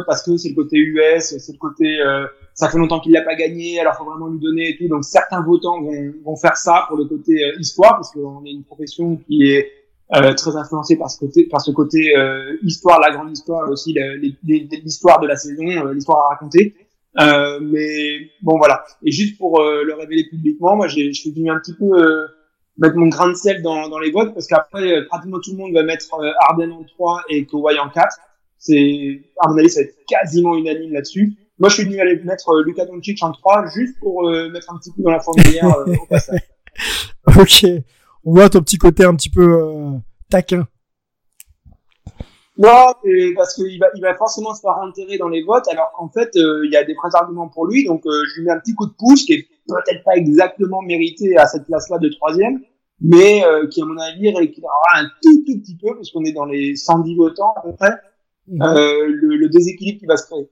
[0.06, 3.22] parce que c'est le côté US, c'est le côté euh, ça fait longtemps qu'il l'a
[3.22, 4.88] pas gagné, alors faut vraiment lui donner et tout.
[4.88, 8.50] Donc certains votants vont, vont faire ça pour le côté euh, histoire parce qu'on est
[8.50, 9.70] une profession qui est
[10.16, 13.94] euh, très influencée par ce côté, par ce côté euh, histoire, la grande histoire, aussi
[14.42, 16.74] l'histoire de la saison, euh, l'histoire à raconter.
[17.20, 18.84] Euh, mais bon voilà.
[19.02, 21.86] Et juste pour le révéler publiquement, moi j'ai, je suis venu un petit peu
[22.78, 25.74] mettre mon grain de sel dans, dans les votes parce qu'après pratiquement tout le monde
[25.74, 26.06] va mettre
[26.48, 28.06] Arden en 3 et Kawhi en 4.
[28.58, 31.36] C'est à mon avis ça va être quasiment unanime là-dessus.
[31.58, 34.72] Moi, je suis venu aller mettre euh, Luka Doncic en 3 juste pour euh, mettre
[34.72, 36.40] un petit coup dans la fourmilière euh, au passage.
[37.26, 37.66] ok.
[38.24, 39.90] On voit ton petit côté un petit peu euh,
[40.30, 40.66] taquin.
[42.56, 42.92] Non,
[43.36, 46.30] parce qu'il va, il va forcément se faire enterrer dans les votes, alors qu'en fait,
[46.34, 48.86] il y a des vrais arguments pour lui, donc je lui mets un petit coup
[48.86, 52.60] de pouce qui est peut-être pas exactement mérité à cette place-là de troisième,
[53.00, 56.74] mais qui, à mon avis, rééquilibrera un tout, tout petit peu, puisqu'on est dans les
[56.74, 57.92] 110 votants à peu près,
[58.50, 58.74] mmh.
[58.74, 60.48] le, le déséquilibre qui va se créer.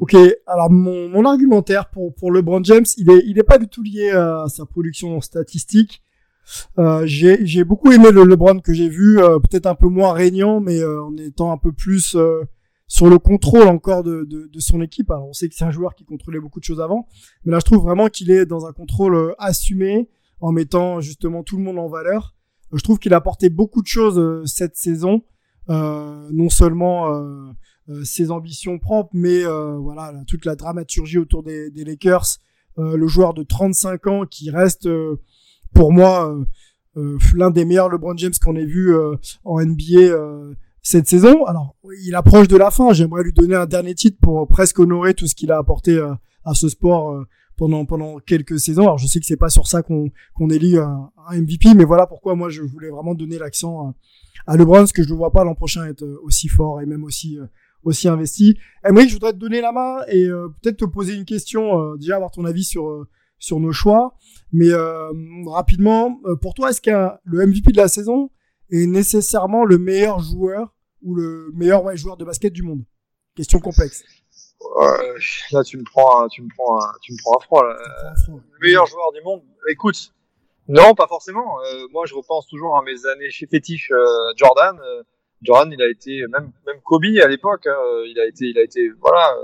[0.00, 3.68] Ok, alors mon, mon argumentaire pour, pour LeBron James, il est, il est pas du
[3.68, 6.02] tout lié à sa production statistique.
[6.78, 10.60] Euh, j'ai beaucoup aimé le LeBron que j'ai vu, euh, peut-être un peu moins régnant,
[10.60, 12.42] mais euh, en étant un peu plus euh,
[12.86, 15.10] sur le contrôle encore de, de, de, son équipe.
[15.10, 17.06] Alors on sait que c'est un joueur qui contrôlait beaucoup de choses avant,
[17.44, 20.08] mais là je trouve vraiment qu'il est dans un contrôle euh, assumé
[20.40, 22.34] en mettant justement tout le monde en valeur.
[22.72, 25.20] Euh, je trouve qu'il a apporté beaucoup de choses euh, cette saison, euh,
[25.70, 32.38] non seulement euh, ses ambitions propres, mais voilà toute la dramaturgie autour des, des Lakers.
[32.76, 34.88] le joueur de 35 ans qui reste
[35.74, 36.36] pour moi
[37.34, 38.94] l'un des meilleurs LeBron James qu'on ait vu
[39.44, 41.44] en NBA cette saison.
[41.44, 42.92] Alors, il approche de la fin.
[42.92, 46.14] J'aimerais lui donner un dernier titre pour presque honorer tout ce qu'il a apporté euh,
[46.44, 47.26] à ce sport euh,
[47.60, 48.84] pendant pendant quelques saisons.
[48.84, 52.06] Alors, je sais que c'est pas sur ça qu'on qu'on élit un, MVP, mais voilà
[52.06, 53.90] pourquoi moi je voulais vraiment donner l'accent euh,
[54.46, 57.04] à LeBron, parce que je ne vois pas l'an prochain être aussi fort et même
[57.04, 57.38] aussi
[57.84, 58.58] aussi investi.
[58.82, 60.26] Emery, je voudrais te donner la main et
[60.62, 63.06] peut-être te poser une question, déjà avoir ton avis sur
[63.38, 64.16] sur nos choix.
[64.52, 64.70] Mais
[65.46, 66.90] rapidement, pour toi, est-ce que
[67.24, 68.30] le MVP de la saison
[68.70, 72.84] est nécessairement le meilleur joueur ou le meilleur ouais, joueur de basket du monde?
[73.34, 74.02] Question complexe.
[74.62, 75.18] Euh,
[75.52, 77.64] là, tu me prends, tu me prends, tu me prends à froid.
[77.64, 77.76] Là.
[78.28, 79.42] Le meilleur joueur du monde.
[79.68, 80.12] Écoute,
[80.68, 81.60] non, pas forcément.
[81.60, 84.06] Euh, moi, je repense toujours à mes années chez fétiche euh,
[84.36, 84.78] Jordan.
[84.80, 85.02] Euh,
[85.42, 87.66] Jordan, il a été même même Kobe à l'époque.
[87.66, 89.34] Hein, il a été, il a été voilà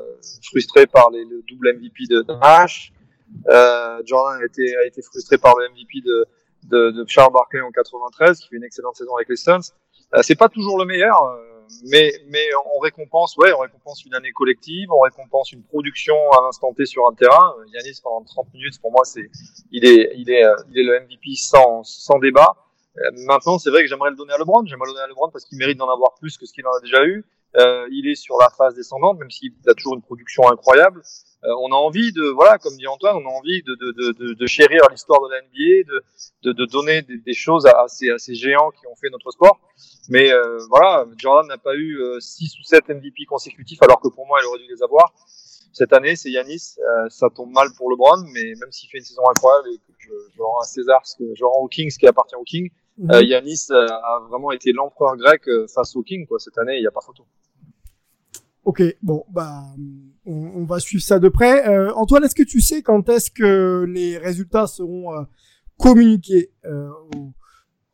[0.43, 2.93] frustré par les, le double MVP de, de Nash.
[4.05, 6.27] Jordan a été a été frustré par le MVP de
[6.69, 9.73] de, de, Charles Barkley en 93, qui fait une excellente saison avec les Suns.
[10.15, 14.15] Euh, c'est pas toujours le meilleur, euh, mais, mais on récompense, ouais, on récompense une
[14.15, 17.55] année collective, on récompense une production à l'instant T sur un terrain.
[17.59, 19.31] Euh, Yanis pendant 30 minutes, pour moi, c'est,
[19.71, 22.57] il est, il est, il est le MVP sans, sans débat.
[23.27, 24.65] Maintenant, c'est vrai que j'aimerais le donner à LeBron.
[24.65, 26.73] J'aimerais le donner à LeBron parce qu'il mérite d'en avoir plus que ce qu'il en
[26.73, 27.25] a déjà eu.
[27.57, 31.03] Euh, il est sur la phase descendante, même s'il a toujours une production incroyable.
[31.45, 34.35] Euh, on a envie de, voilà, comme dit Antoine, on a envie de, de, de,
[34.35, 35.91] de chérir l'histoire de la NBA,
[36.43, 39.59] de, de, donner des, choses à, ces, à ces géants qui ont fait notre sport.
[40.11, 44.27] Mais euh, voilà, Jordan n'a pas eu 6 ou 7 MVP consécutifs, alors que pour
[44.27, 45.15] moi, il aurait dû les avoir.
[45.73, 46.77] Cette année, c'est Yanis.
[47.09, 50.13] ça tombe mal pour LeBron, mais même s'il fait une saison incroyable et que je,
[50.35, 52.71] je rends à César, ce que je rends au Kings, ce qui appartient au King,
[52.99, 53.23] mhm.
[53.23, 55.43] Yanis a vraiment été l'empereur grec
[55.75, 56.27] face au King.
[56.27, 56.39] Quoi.
[56.39, 57.25] Cette année, il n'y a pas photo.
[58.67, 59.63] Ok, bon, bah,
[60.27, 61.69] on, va suivre ça de près.
[61.69, 65.23] Euh, Antoine, est-ce que tu sais quand est-ce que les résultats seront euh,
[65.79, 66.89] communiqués euh,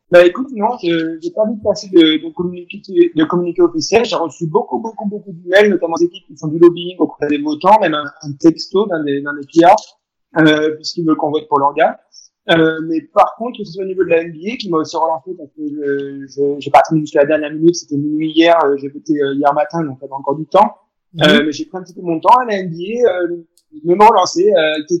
[0.09, 4.03] Bah écoute, non, je j'ai pas vu passer de, de de communiqué officiel.
[4.03, 7.37] J'ai reçu beaucoup, beaucoup, beaucoup d'emails, notamment des équipes qui font du lobbying auprès des
[7.37, 9.45] votants, même un, texto d'un des, d'un des
[10.39, 11.75] euh, puisqu'ils veulent qu'on vote pour leur.
[12.49, 14.97] Euh, mais par contre, que ce soit au niveau de la NBA, qui m'a aussi
[14.97, 18.75] relancé parce que je, j'ai pas attendu jusqu'à la dernière minute, c'était minuit hier, euh,
[18.77, 20.77] j'ai voté euh, hier matin, donc j'avais encore du temps.
[21.13, 21.23] Mhm.
[21.23, 23.37] Euh, mais j'ai pris un petit peu mon temps à la NBA, euh,
[23.85, 24.95] me m'a relancé, euh, t'es,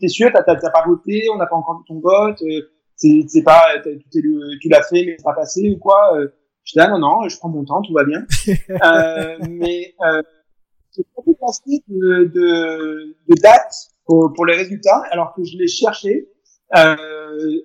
[0.00, 2.42] t'es, sûr, t'as, t'as, pas voté, on n'a pas encore vu ton vote,
[2.94, 6.18] c'est, c'est pas, tu l'as fait, mais c'est pas passé ou quoi.
[6.64, 8.24] je dis, ah non, non, je prends mon temps, tout va bien.
[9.48, 10.22] mais euh,
[10.96, 15.56] j'ai pas pu passer de, de, de date pour, pour les résultats, alors que je
[15.58, 16.28] l'ai cherché.
[16.74, 16.96] Euh,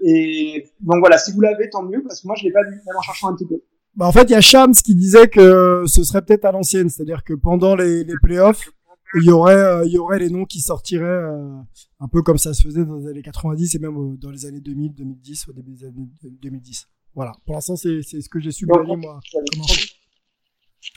[0.03, 2.75] et donc voilà, si vous l'avez, tant mieux, parce que moi je l'ai pas vu,
[2.75, 3.61] même en cherchant un petit peu.
[3.95, 6.89] Bah en fait, il y a Shams qui disait que ce serait peut-être à l'ancienne,
[6.89, 8.69] c'est-à-dire que pendant les, les playoffs,
[9.15, 11.57] il y aurait euh, il y aurait les noms qui sortiraient euh,
[11.99, 14.61] un peu comme ça se faisait dans les années 90 et même dans les années
[14.61, 16.87] 2000, 2010, au début des années 2010.
[17.13, 17.33] Voilà.
[17.45, 19.19] Pour l'instant, c'est ce que j'ai su moi.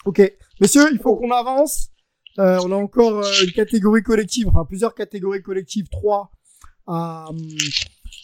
[0.05, 0.23] Ok,
[0.61, 1.91] messieurs, il faut qu'on avance.
[2.37, 6.31] On a encore une catégorie collective, enfin plusieurs catégories collectives, trois
[6.87, 7.29] à,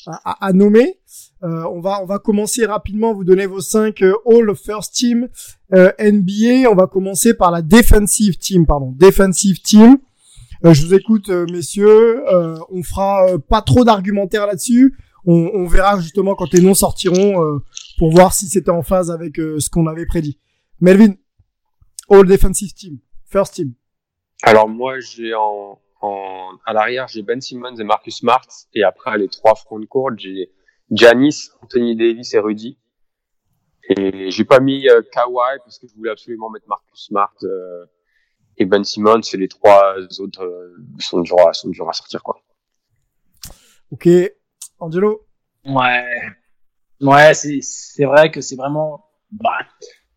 [0.06, 1.00] à, à nommer.
[1.42, 3.14] Euh, on va on va commencer rapidement.
[3.14, 5.28] Vous donner vos cinq euh, All First Team
[5.74, 6.70] euh, NBA.
[6.70, 9.98] On va commencer par la Defensive Team, pardon, Defensive Team.
[10.64, 12.22] Euh, je vous écoute, messieurs.
[12.70, 14.96] on fera pas trop d'argumentaires là-dessus.
[15.26, 17.60] On, on, verra justement quand les noms sortiront
[17.98, 20.38] pour voir si c'était en phase avec ce qu'on avait prédit.
[20.80, 21.14] Melvin,
[22.10, 23.72] All Defensive Team, First Team.
[24.42, 28.46] Alors moi j'ai en en, à l'arrière, j'ai Ben Simmons et Marcus Smart.
[28.74, 30.52] Et après, les trois fronts de court, j'ai
[30.90, 32.78] Janis, Anthony Davis et Rudy.
[33.88, 37.86] Et j'ai pas mis euh, Kawhi parce que je voulais absolument mettre Marcus Smart euh,
[38.56, 39.20] et Ben Simmons.
[39.32, 42.40] Et les trois autres euh, sont, durs à, sont durs à sortir, quoi.
[43.90, 44.08] Ok.
[44.78, 45.26] Angelo?
[45.64, 46.06] Ouais.
[47.00, 49.58] Ouais, c'est, c'est vrai que c'est vraiment, bah,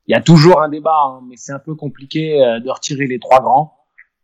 [0.05, 3.19] il y a toujours un débat, hein, mais c'est un peu compliqué de retirer les
[3.19, 3.82] trois grands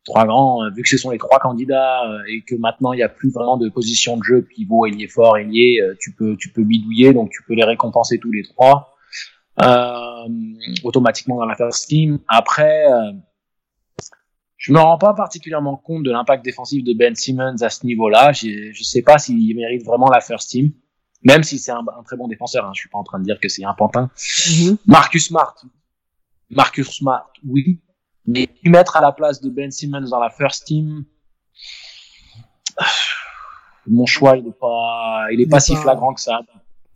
[0.10, 2.98] trois grands, euh, vu que ce sont les trois candidats euh, et que maintenant il
[2.98, 6.36] n'y a plus vraiment de position de jeu pivot, ailier fort, ailier, euh, tu peux
[6.36, 8.96] tu peux bidouiller, donc tu peux les récompenser tous les trois
[9.62, 10.28] euh,
[10.84, 12.20] automatiquement dans la first team.
[12.28, 13.12] Après, euh,
[14.58, 18.32] je me rends pas particulièrement compte de l'impact défensif de Ben Simmons à ce niveau-là.
[18.32, 20.72] Je je sais pas s'il mérite vraiment la first team,
[21.24, 22.66] même si c'est un, un, très bon défenseur.
[22.66, 22.72] Hein.
[22.74, 24.10] Je suis pas en train de dire que c'est un pantin.
[24.18, 24.78] Mm-hmm.
[24.86, 25.56] Marcus Smart,
[26.50, 27.80] Marcus Smart, oui,
[28.26, 31.06] Mais mettre à la place de Ben Simmons dans la first team,
[33.88, 36.42] mon choix, il est pas, il est pas si flagrant que ça.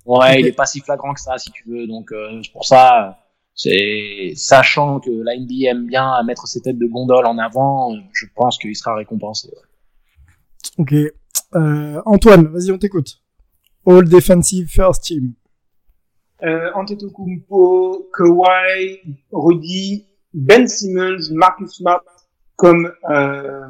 [0.06, 1.88] Ouais, il est pas si flagrant que ça, si tu veux.
[1.88, 3.20] Donc, euh, pour ça,
[3.56, 8.26] c'est sachant que la NBA aime bien mettre ses têtes de gondole en avant, je
[8.36, 9.50] pense qu'il sera récompensé.
[10.78, 10.94] Ok.
[11.56, 13.22] Euh, Antoine, vas-y, on t'écoute.
[13.86, 15.34] All defensive first team.
[16.44, 19.00] Euh, Antetokounmpo, Kawhi,
[19.32, 22.04] Rudy, Ben Simmons, Marcus Smart
[22.56, 23.68] comme euh,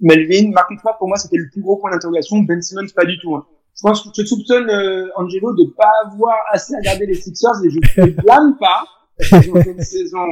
[0.00, 0.50] Melvin.
[0.52, 2.38] Marcus Smart pour moi c'était le plus gros point d'interrogation.
[2.40, 3.34] Ben Simmons pas du tout.
[3.36, 3.46] Hein.
[3.76, 7.70] Je pense que je soupçonne euh, Angelo de pas avoir assez regardé les Sixers et
[7.70, 8.84] je ne blâme pas.
[9.32, 10.26] une saison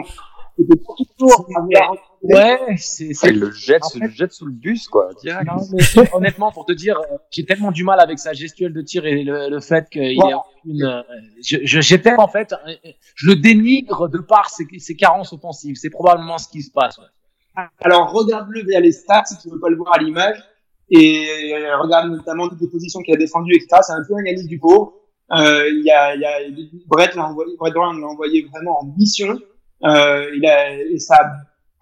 [2.24, 5.46] Ouais, c'est, c'est le jette, le jette sous le bus, quoi, direct.
[5.46, 8.80] Non, mais honnêtement, pour te dire, euh, j'ai tellement du mal avec sa gestuelle de
[8.80, 10.32] tir et le, le fait qu'il ouais.
[10.32, 11.02] ait une, euh,
[11.42, 12.74] je, j'étais en fait, euh,
[13.14, 15.76] je le dénigre de par ses, ses carences offensives.
[15.76, 16.98] C'est probablement ce qui se passe.
[16.98, 17.62] Ouais.
[17.80, 20.42] Alors regarde-le via les stats si tu veux pas le voir à l'image
[20.90, 23.80] et regarde notamment toutes les positions qu'il a défendues, etc.
[23.82, 24.94] C'est un peu un Yanis du pauvre.
[25.32, 26.38] Euh, il y a, il y a
[26.86, 29.38] Brett l'a envoyé, Brett Brown l'a envoyé vraiment en mission.
[29.84, 31.16] Euh, il a, et ça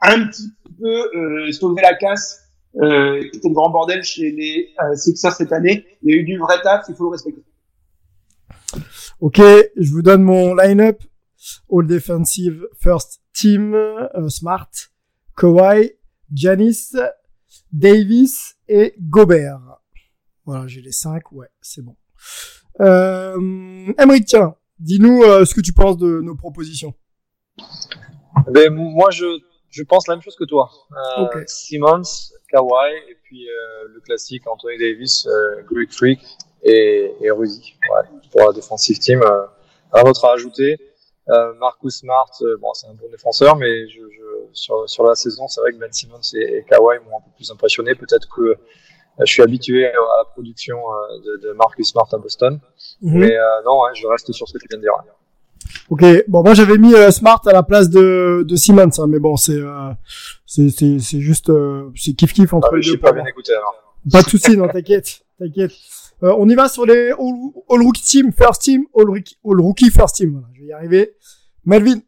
[0.02, 2.40] un petit peu euh, sauvé la casse.
[2.76, 5.86] Euh, c'était le grand bordel chez les euh, Sixers cette année.
[6.02, 7.42] Il y a eu du vrai taf, il faut le respecter.
[9.20, 11.02] Ok, je vous donne mon line-up.
[11.70, 14.70] All defensive first team, euh, Smart,
[15.36, 15.92] Kawhi,
[16.32, 16.92] Janis,
[17.72, 19.60] Davis et Gobert.
[20.44, 21.96] Voilà, j'ai les cinq, ouais, c'est bon.
[22.80, 26.94] Euh, Emric, tiens, dis-nous euh, ce que tu penses de nos propositions.
[28.50, 29.26] Ben, moi, je,
[29.78, 30.70] je pense la même chose que toi.
[30.92, 31.44] Euh, okay.
[31.46, 32.10] Simmons,
[32.50, 36.20] Kawhi, et puis euh, le classique Anthony Davis, euh, Greek Freak
[36.62, 37.74] et, et Rudy.
[37.90, 39.20] Ouais, pour la defensive team.
[39.22, 39.46] Euh,
[39.94, 40.72] un autre à ajouter.
[41.28, 45.14] Euh, Marcus Smart, euh, bon, c'est un bon défenseur, mais je, je, sur, sur la
[45.14, 47.94] saison, c'est vrai que Ben Simmons et, et Kawhi m'ont un peu plus impressionné.
[47.94, 48.56] Peut-être que euh,
[49.20, 50.76] je suis habitué à la production
[51.24, 52.54] de, de Marcus Smart à Boston.
[53.00, 53.18] Mm -hmm.
[53.20, 53.34] Mais
[53.66, 54.96] non, ouais, je reste sur ce que tu viens de dire.
[55.88, 59.18] Ok, bon moi j'avais mis euh, Smart à la place de, de Simmons, hein, mais
[59.18, 59.92] bon c'est euh,
[60.46, 62.98] c'est c'est juste euh, c'est kiff kiff entre ah, les deux.
[62.98, 63.74] pas bien écouté alors.
[64.10, 65.72] Pas de souci, non t'inquiète, t'inquiète.
[66.22, 67.34] Euh, on y va sur les all,
[67.68, 70.32] all, rookie team, first team, all rookie, all rookie first team.
[70.32, 71.16] Voilà, je vais y arriver.
[71.64, 72.00] Melvin.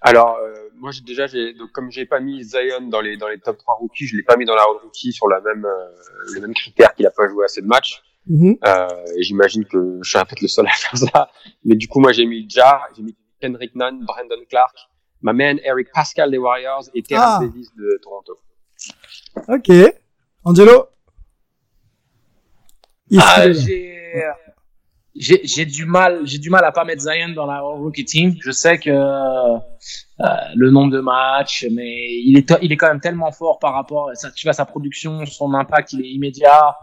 [0.00, 3.28] Alors euh, moi j'ai déjà j'ai donc comme j'ai pas mis Zion dans les dans
[3.28, 5.64] les top 3 rookies, je l'ai pas mis dans la all rookie sur la même
[5.64, 5.88] euh,
[6.34, 8.02] le même critère qu'il a pas joué assez de matchs.
[8.28, 8.58] Mm -hmm.
[8.66, 8.88] euh,
[9.20, 11.30] j'imagine que je suis peut-être le seul à faire ça.
[11.64, 14.76] Mais du coup, moi, j'ai mis Ja, j'ai mis Kendrick Nunn, Brandon Clark,
[15.22, 17.40] ma man Eric Pascal des Warriors et Terrence ah.
[17.40, 18.34] Davis de Toronto.
[19.48, 19.68] Ok.
[20.44, 20.86] Angelo?
[23.18, 23.50] Ah,
[25.24, 28.36] j'ai j'ai du mal j'ai du mal à pas mettre Zion dans la rookie team.
[28.40, 29.58] Je sais que euh,
[30.54, 34.10] le nombre de matchs, mais il est il est quand même tellement fort par rapport
[34.10, 36.76] à tu vois sa production, son impact, il est immédiat.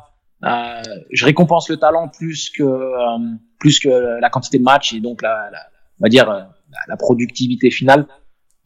[0.46, 0.82] Euh,
[1.12, 3.18] je récompense le talent plus que euh,
[3.60, 5.60] plus que la quantité de matchs et donc la, la
[6.00, 6.50] on va dire la,
[6.88, 8.06] la, productivité finale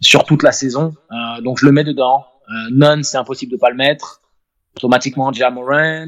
[0.02, 0.94] sur toute la saison.
[1.12, 2.26] Euh, donc je le mets dedans.
[2.50, 4.22] Euh, None, c'est impossible de pas le mettre.
[4.76, 6.08] Automatiquement, Jamorant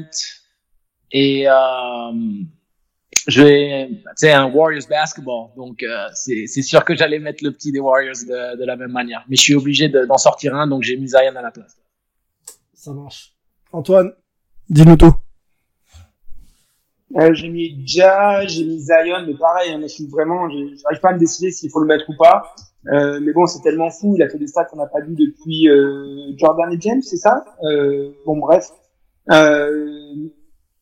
[1.14, 1.52] et euh,
[3.28, 5.50] je vais, tu un Warriors basketball.
[5.56, 8.92] Donc c'est c'est sûr que j'allais mettre le petit des Warriors de, de la même
[8.92, 9.24] manière.
[9.28, 11.76] Mais je suis obligé d'en sortir un, donc j'ai mis Zion à la place.
[12.74, 13.34] Ça marche.
[13.72, 14.12] Antoine,
[14.68, 15.14] dis-nous tout.
[17.20, 21.10] Euh, j'ai mis Ja, j'ai mis Zion, mais pareil, hein, je suis vraiment, j'arrive pas
[21.10, 22.54] à me décider s'il faut le mettre ou pas.
[22.88, 25.14] Euh, mais bon, c'est tellement fou, il a fait des stats qu'on n'a pas vu
[25.14, 27.44] depuis euh, Jordan et James, c'est ça?
[27.64, 28.70] Euh, Bon, bref.
[29.30, 30.14] Euh,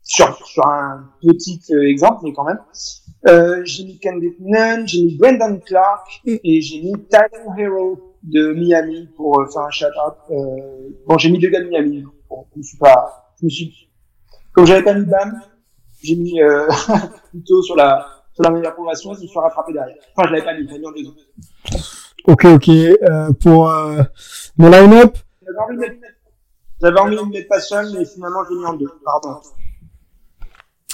[0.02, 3.64] sur, sur un petit exemple, mais quand même.
[3.64, 9.08] j'ai mis Kendrick Nunn, j'ai mis Brendan Clark et j'ai mis Tyler Hero de Miami
[9.16, 10.14] pour faire un shout-out.
[11.06, 12.04] bon, j'ai mis deux gars de Miami.
[12.28, 13.90] Bon, je me suis pas, je me suis,
[14.52, 15.40] comme j'avais pas mis Bam,
[16.02, 16.68] j'ai mis euh,
[17.30, 19.96] plutôt sur la sur la meilleure progression, je me suis rattrapé derrière.
[20.16, 21.14] Enfin, je l'avais pas mis, j'ai mis en deuxième.
[22.24, 22.68] Ok, ok.
[22.68, 24.02] Euh, pour euh,
[24.56, 25.16] mon line-up.
[25.42, 25.96] J'avais envie de mettre,
[26.80, 28.86] j'avais envie de mettre Passion, mais finalement, je l'ai mis en deux.
[29.04, 29.40] Pardon.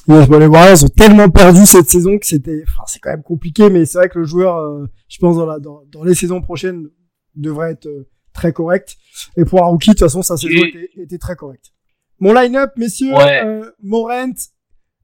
[0.08, 3.24] Yes, bon, les Warriors ont tellement perdu cette saison que c'était, enfin, c'est quand même
[3.24, 6.14] compliqué, mais c'est vrai que le joueur, euh, je pense, dans, la, dans, dans les
[6.14, 6.88] saisons prochaines,
[7.34, 8.96] devrait être euh, très correct.
[9.36, 11.72] Et pour un rookie, de toute façon, sa saison était, était très correcte.
[12.20, 13.44] Mon line-up, messieurs, ouais.
[13.44, 14.32] euh, Morent,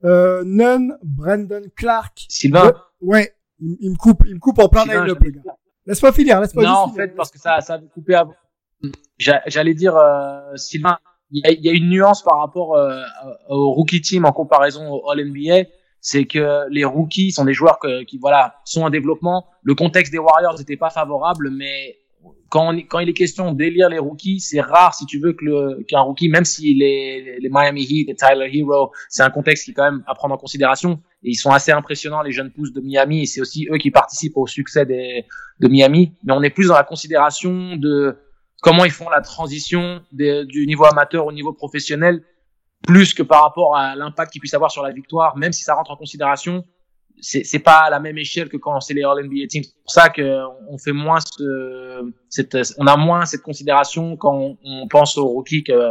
[0.05, 2.25] euh, Nunn, Brandon Clark.
[2.29, 2.73] Sylvain.
[3.01, 5.57] Ouais, il, il, me coupe, il me coupe en plein line-up, les gars.
[5.87, 8.35] Laisse-moi finir, laisse-moi Non, en fait, parce que ça, ça a coupé avant.
[9.19, 10.99] J'allais dire, euh, Sylvain,
[11.31, 13.03] il y, y a, une nuance par rapport euh,
[13.49, 15.69] au rookie team en comparaison au All NBA.
[16.01, 19.47] C'est que les rookies sont des joueurs que, qui, voilà, sont en développement.
[19.63, 21.97] Le contexte des Warriors n'était pas favorable, mais
[22.53, 26.29] quand, il est question d'élire les rookies, c'est rare si tu veux que qu'un rookie,
[26.29, 29.91] même si les, les Miami Heat et Tyler Hero, c'est un contexte qui est quand
[29.91, 31.01] même à prendre en considération.
[31.23, 33.23] Et ils sont assez impressionnants les jeunes pousses de Miami.
[33.23, 35.25] Et c'est aussi eux qui participent au succès des,
[35.61, 36.13] de Miami.
[36.25, 38.19] Mais on est plus dans la considération de
[38.61, 42.23] comment ils font la transition du niveau amateur au niveau professionnel,
[42.87, 45.75] plus que par rapport à l'impact qu'ils puissent avoir sur la victoire, même si ça
[45.75, 46.65] rentre en considération
[47.21, 49.65] c'est c'est pas à la même échelle que quand c'est les All NBA teams.
[49.65, 54.57] C'est pour ça que on fait moins ce, cette, on a moins cette considération quand
[54.65, 55.91] on, pense aux rookies que,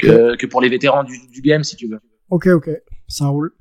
[0.00, 2.00] que, que pour les vétérans du, du game si tu veux.
[2.30, 2.70] Ok ok,
[3.06, 3.54] ça roule,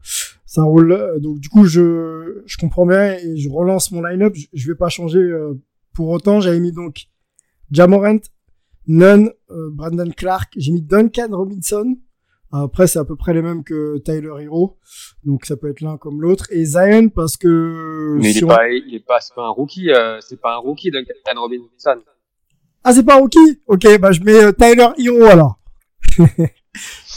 [0.45, 1.19] ça roule.
[1.19, 4.33] Donc du coup je je comprends bien et je relance mon line-up.
[4.35, 5.53] Je, je vais pas changer euh,
[5.93, 6.41] pour autant.
[6.41, 7.05] J'avais mis donc
[7.71, 8.19] Jamorant,
[8.87, 10.53] Nunn, euh, Brandon Clark.
[10.57, 11.97] J'ai mis Duncan Robinson.
[12.63, 14.77] Après, c'est à peu près les mêmes que Tyler Hero.
[15.23, 16.45] Donc, ça peut être l'un comme l'autre.
[16.51, 18.17] Et Zion, parce que...
[18.19, 20.57] Mais il, est pas, il est pas, c'est pas un rookie, euh, c'est pas un
[20.57, 22.01] rookie, Duncan Robinson.
[22.83, 23.61] Ah, c'est pas un rookie?
[23.67, 25.59] Ok, bah, je mets euh, Tyler Hero, alors.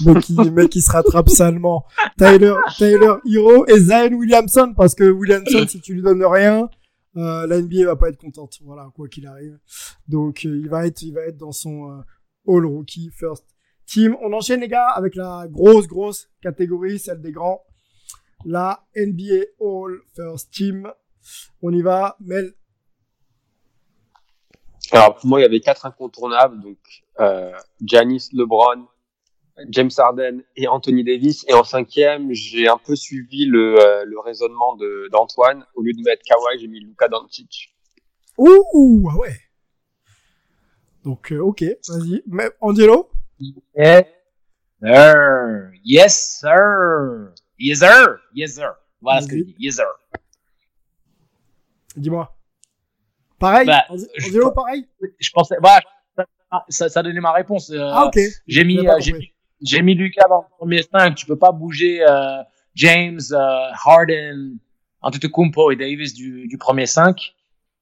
[0.05, 1.85] mec, il, mec, il se rattrape salement.
[2.17, 6.69] Tyler, Tyler Hero et Zion Williamson, parce que Williamson, si tu lui donnes rien,
[7.17, 8.59] euh, la NBA va pas être contente.
[8.65, 9.59] Voilà, quoi qu'il arrive.
[10.07, 12.01] Donc, euh, il va être, il va être dans son euh,
[12.47, 13.45] All Rookie First
[13.89, 14.17] team.
[14.23, 17.63] On enchaîne les gars avec la grosse grosse catégorie, celle des grands.
[18.45, 20.93] La NBA All First Team.
[21.63, 22.55] On y va, Mel.
[24.93, 26.79] Alors pour moi, il y avait quatre incontournables, donc
[27.21, 28.87] euh, Giannis, LeBron,
[29.69, 31.45] James Harden et Anthony Davis.
[31.49, 35.67] Et en cinquième, j'ai un peu suivi le, euh, le raisonnement de d'Antoine.
[35.75, 37.75] Au lieu de mettre Kawhi, j'ai mis Luka Doncic.
[38.39, 39.37] Ouh, ah ouais.
[41.05, 42.23] Donc euh, ok, vas-y.
[42.27, 43.11] Mais Angelo?
[43.41, 44.05] Yes,
[44.81, 45.73] sir.
[45.85, 47.33] Yes, sir.
[47.59, 48.21] Yes, sir.
[48.35, 48.75] Yes, sir.
[49.01, 49.57] Voilà ce que je dis.
[49.59, 49.87] Yes, sir.
[51.97, 52.35] Dis-moi.
[53.39, 53.67] Pareil?
[53.67, 54.87] Bah, Angelo, pareil?
[55.19, 55.57] Je pensais...
[55.61, 55.81] Voilà,
[56.69, 57.71] ça, ça donnait ma réponse.
[57.71, 58.19] Euh, ah, ok.
[58.47, 58.99] J'ai mis, euh,
[59.61, 61.15] j'ai mis, Lucas dans le premier 5.
[61.15, 62.43] Tu peux pas bouger euh,
[62.75, 64.59] James, euh, Harden,
[65.03, 67.35] Antetokounmpo et Davis du, du premier 5.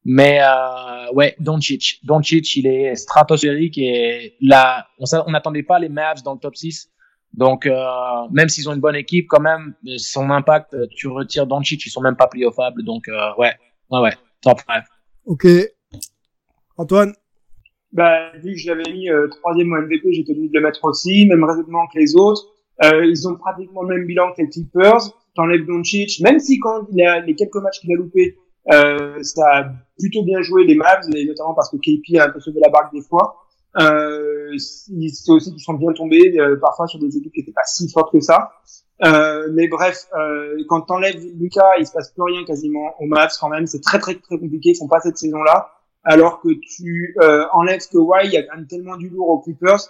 [0.09, 6.23] Mais euh, ouais, Doncic, Doncic, il est stratosphérique et là, on n'attendait pas les Mavs
[6.23, 6.93] dans le top 6.
[7.35, 7.75] Donc euh,
[8.31, 11.91] même s'ils ont une bonne équipe, quand même, son impact, euh, tu retires Doncic, ils
[11.91, 12.85] sont même pas playoffables.
[12.85, 13.53] Donc euh, ouais,
[13.91, 14.85] ouais, ouais, top 5.
[15.25, 15.45] Ok,
[16.77, 17.13] Antoine?
[17.91, 20.85] Bah vu que je l'avais mis euh, troisième au MVP, j'ai tenu de le mettre
[20.85, 22.43] aussi, même raisonnement que les autres.
[22.85, 25.01] Euh, ils ont pratiquement le même bilan que les Clippers.
[25.35, 28.37] T'enlèves Doncic, même si quand il a les quelques matchs qu'il a loupés,
[28.73, 29.65] euh, ça a
[29.99, 32.69] plutôt bien joué les Mavs, et notamment parce que KP a un peu sauvé la
[32.69, 33.43] barque des fois.
[33.79, 37.65] Euh, c'est aussi qu'ils sont bien tombés euh, parfois sur des équipes qui n'étaient pas
[37.67, 38.53] si fortes que ça.
[39.05, 43.37] Euh, mais bref, euh, quand t'enlèves Lucas, il se passe plus rien quasiment aux Mavs
[43.39, 43.67] quand même.
[43.67, 44.71] C'est très très très compliqué.
[44.71, 45.71] Ils font pas cette saison-là.
[46.05, 49.41] Alors que tu euh, enlèves Kawhi, il y a quand même tellement du lourd aux
[49.41, 49.81] Clippers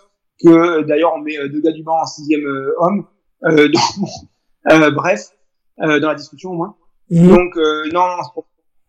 [0.43, 2.45] que d'ailleurs on met deux gars du banc en sixième
[2.79, 3.07] homme.
[3.43, 5.29] donc, bref,
[5.79, 6.77] dans la discussion au moins.
[7.11, 7.29] Mhm.
[7.29, 7.57] Donc
[7.93, 8.45] non, non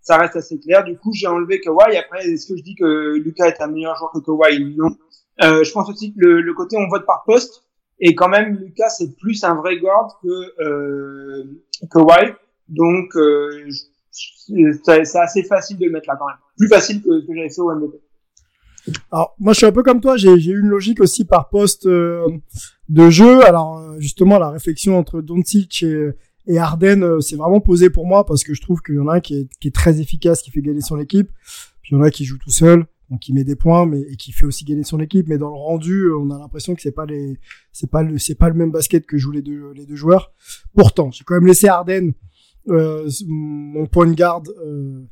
[0.07, 0.85] ça reste assez clair.
[0.85, 1.97] Du coup, j'ai enlevé Kawhi.
[1.97, 4.73] Après, est-ce que je dis que Lucas est un meilleur joueur que Kawhi?
[4.77, 4.95] Non.
[5.43, 7.65] Euh, je pense aussi que le, côté on vote par poste
[7.99, 11.43] et quand même Lucas c'est plus un vrai guard que euh,
[11.91, 12.33] Kawhi.
[12.69, 13.69] Donc euh,
[14.11, 16.37] c'est assez facile de le mettre là quand même.
[16.57, 17.97] Plus facile que ce que j'avais fait au MVP.
[19.11, 21.85] Alors moi je suis un peu comme toi, j'ai eu une logique aussi par poste
[21.85, 22.25] euh,
[22.87, 23.43] de jeu.
[23.45, 26.13] Alors justement la réflexion entre Doncic et
[26.47, 29.07] et Arden, euh, c'est vraiment posé pour moi parce que je trouve qu'il y en
[29.07, 31.29] a un qui est, qui est très efficace, qui fait gagner son équipe.
[31.81, 34.01] Puis il y en a qui joue tout seul, donc qui met des points, mais
[34.01, 35.27] et qui fait aussi gagner son équipe.
[35.27, 37.37] Mais dans le rendu, euh, on a l'impression que c'est pas les,
[37.71, 40.33] c'est pas le, c'est pas le même basket que jouent les deux, les deux joueurs.
[40.75, 42.13] Pourtant, j'ai quand même laissé Arden,
[42.69, 45.05] euh, mon point de garde euh,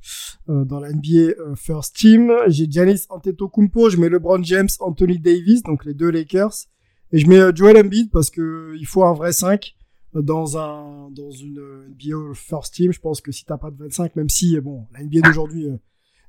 [0.49, 2.31] euh, dans la NBA First Team.
[2.47, 6.53] J'ai Giannis Antetokounmpo, je mets LeBron James, Anthony Davis, donc les deux Lakers,
[7.13, 9.73] et je mets Joel Embiid parce que il faut un vrai 5
[10.21, 11.59] dans un dans une
[11.89, 12.91] NBA First Team.
[12.91, 15.77] Je pense que si t'as pas de 25, même si bon, la NBA d'aujourd'hui euh,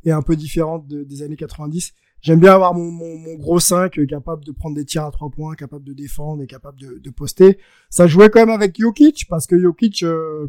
[0.04, 1.92] est un peu différente des années 90.
[2.22, 5.10] J'aime bien avoir mon, mon, mon, gros 5 euh, capable de prendre des tirs à
[5.10, 7.58] trois points, capable de défendre et capable de, de poster.
[7.90, 10.48] Ça jouait quand même avec Jokic parce que Jokic, euh,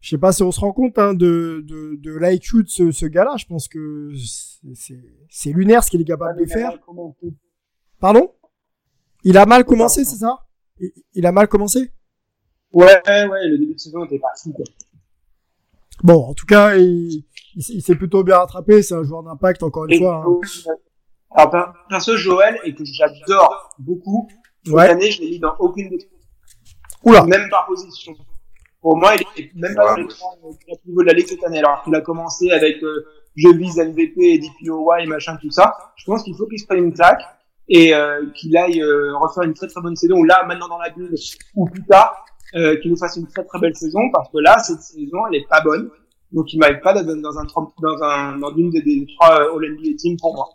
[0.00, 2.90] je sais pas si on se rend compte hein, de, de, de l'IQ de ce,
[2.90, 3.36] ce gars-là.
[3.36, 4.10] Je pense que
[5.28, 6.78] c'est lunaire ce qu'il est capable de faire.
[8.00, 8.32] Pardon?
[9.24, 10.46] Il a mal commencé, c'est ça?
[11.14, 11.92] Il a mal commencé?
[12.72, 14.64] Ouais, ouais, le début de saison était pas fou, quoi.
[16.02, 18.82] Bon, en tout cas, il, il, s'est plutôt bien rattrapé.
[18.82, 20.24] C'est un joueur d'impact, encore une fois.
[20.26, 20.74] Hein.
[21.34, 24.28] Alors, perso, Joël, et que j'adore beaucoup,
[24.64, 25.98] cette année, je l'ai mis dans aucune des
[27.04, 27.24] Oula.
[27.24, 28.14] Même par position.
[28.80, 30.54] Pour moi, il est même pas dans les trois au
[30.86, 31.58] niveau de la Ligue cette année.
[31.58, 33.06] Alors qu'il a commencé avec euh,
[33.36, 35.74] je vise MVP, DPOY, machin, tout ça.
[35.96, 37.22] Je pense qu'il faut qu'il se prenne une claque
[37.68, 40.78] et euh, qu'il aille euh, refaire une très très bonne saison, ou là, maintenant dans
[40.78, 41.14] la bulle,
[41.54, 42.24] ou plus tard,
[42.54, 45.36] euh, qu'il nous fasse une très très belle saison, parce que là, cette saison, elle
[45.40, 45.90] est pas bonne.
[46.32, 49.56] Donc il m'arrive pas d'être dans un dans un dans une des, des trois euh,
[49.56, 50.48] All NBA teams pour moi.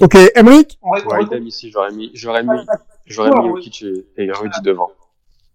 [0.00, 2.58] Ok, Emric Ouais, idem ici, j'aurais mis, j'aurais mis,
[3.06, 4.90] j'aurais mis Jokic et, et Rudy devant.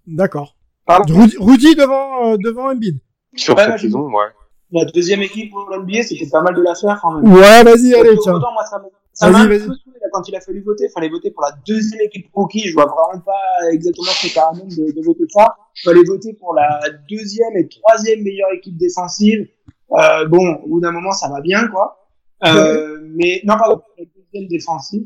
[0.07, 0.55] D'accord.
[0.87, 2.99] Rudy, Rudy devant euh, devant Embiid.
[3.35, 4.25] Sur cette saison, ouais.
[4.71, 7.33] La deuxième équipe pour l'NBA, c'était pas mal de la faire quand même.
[7.33, 8.33] Ouais, vas-y, allez, tiens.
[8.33, 8.81] Autant, moi, ça
[9.13, 9.65] ça saoulé là,
[10.11, 10.85] quand il a fallu voter.
[10.85, 12.67] Il fallait voter pour la deuxième équipe rookie.
[12.67, 15.55] Je vois vraiment pas exactement ce que ça ramène de, de voter ça.
[15.77, 19.47] Il fallait voter pour la deuxième et troisième meilleure équipe défensive.
[19.91, 22.07] Euh, bon, au bout d'un moment, ça va bien, quoi.
[22.45, 25.05] Euh, mais non, pardon, la deuxième défensive.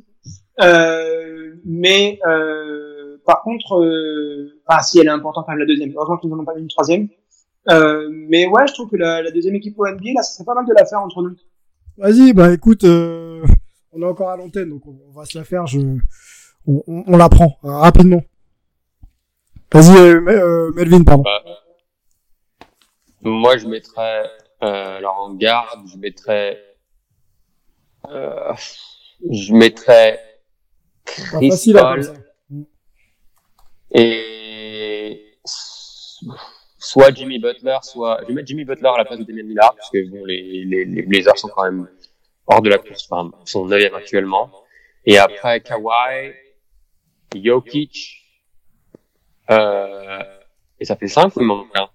[0.61, 5.91] Euh, mais euh, par contre, euh, enfin, si elle est importante, quand même la deuxième.
[5.95, 7.07] Heureusement qu'ils n'en ont pas mis une troisième.
[7.69, 10.45] Euh, mais ouais, je trouve que la, la deuxième équipe au NBA, là, ça serait
[10.45, 11.35] pas mal de la faire entre nous.
[11.97, 13.43] Vas-y, bah écoute, euh,
[13.91, 15.65] on est encore à l'antenne, donc on, on, va se la faire.
[15.67, 18.21] Je, on, on, on la prend euh, rapidement.
[19.71, 21.23] Vas-y, euh, euh, Melvin, pardon.
[21.23, 21.43] Bah,
[23.21, 24.25] moi, je mettrais
[24.61, 26.61] euh, alors en garde, je mettrais,
[28.09, 28.53] euh,
[29.29, 30.19] je mettrais
[31.05, 32.01] Chris facile, Paul
[33.91, 35.37] et
[36.77, 39.75] soit Jimmy Butler, soit je vais mettre Jimmy Butler à la place de Damian Lillard
[39.75, 41.87] parce que bon les les les Blazers sont quand même
[42.49, 44.51] hors de la course, enfin sont neuvième actuellement.
[45.05, 46.33] Et après Kawhi,
[47.35, 48.21] Jokic,
[49.51, 50.19] euh,
[50.79, 51.87] et ça fait cinq ou il manque un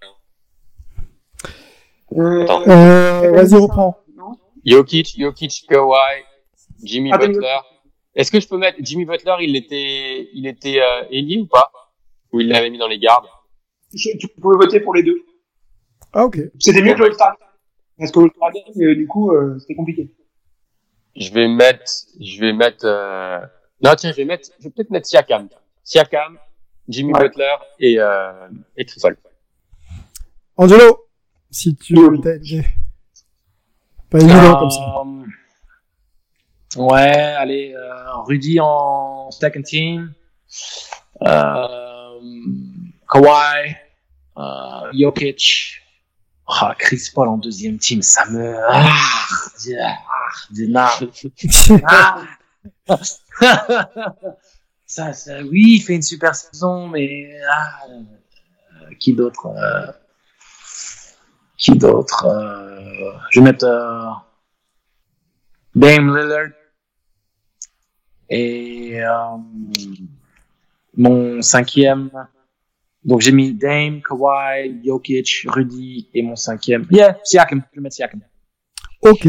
[2.41, 2.61] Attends.
[2.67, 3.97] Euh, vas-y, reprends.
[4.65, 6.23] Jokic, Jokic, Kawhi,
[6.83, 7.57] Jimmy Ah, Butler.
[8.15, 11.71] Est-ce que je peux mettre Jimmy Butler Il était, il était euh, ailier ou pas?
[12.31, 13.27] Ou il l'avait mis dans les gardes?
[13.93, 15.21] Je- tu pouvais voter pour les deux.
[16.13, 16.37] Ah, ok.
[16.59, 17.35] C'était mieux que le All-Star.
[17.97, 20.09] Parce que le All-Star Game, euh, du coup, euh, c'était compliqué.
[21.15, 22.85] Je vais mettre, je vais mettre.
[22.85, 23.39] Euh...
[23.81, 25.47] Non, tiens, je vais mettre, je vais peut-être mettre Siakam.
[25.83, 26.37] Siakam,
[26.87, 27.21] Jimmy Ouais.
[27.21, 29.17] Butler et euh, et Chris Paul.
[30.57, 31.07] Angelo,
[31.51, 32.65] si tu idée.
[34.09, 34.81] Pas évident comme ça.
[34.81, 35.25] Euh,
[36.77, 40.13] Ouais, allez, euh, Rudy en second team,
[41.21, 42.19] euh,
[43.09, 43.75] Kawhi,
[44.37, 45.81] euh, Jokic,
[46.49, 48.81] ah, Chris Paul en deuxième team, ça me, ah,
[50.51, 51.03] des nards.
[51.87, 52.23] Ah.
[54.85, 59.91] ça, ça, oui, il fait une super saison, mais ah, euh, qui d'autre euh,
[61.57, 64.09] Qui d'autre euh, Je vais mettre euh,
[65.75, 66.49] Dame Lillard
[68.29, 69.37] et euh,
[70.95, 72.09] mon cinquième.
[73.03, 76.87] Donc j'ai mis Dame, Kawhi, Jokic, Rudy et mon cinquième.
[76.89, 77.63] Yeah, Siakam.
[77.71, 78.21] Je vais mettre Siakam.
[79.01, 79.27] Ok.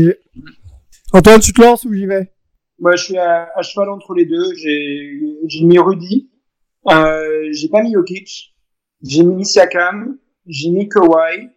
[1.12, 2.32] Antoine, tu te lances ou j'y vais?
[2.78, 4.54] Moi, je suis à, à cheval entre les deux.
[4.56, 6.30] J'ai, j'ai mis Rudy.
[6.90, 8.54] Euh, j'ai pas mis Jokic.
[9.02, 10.18] J'ai mis Siakam.
[10.46, 11.48] J'ai mis Kawhi.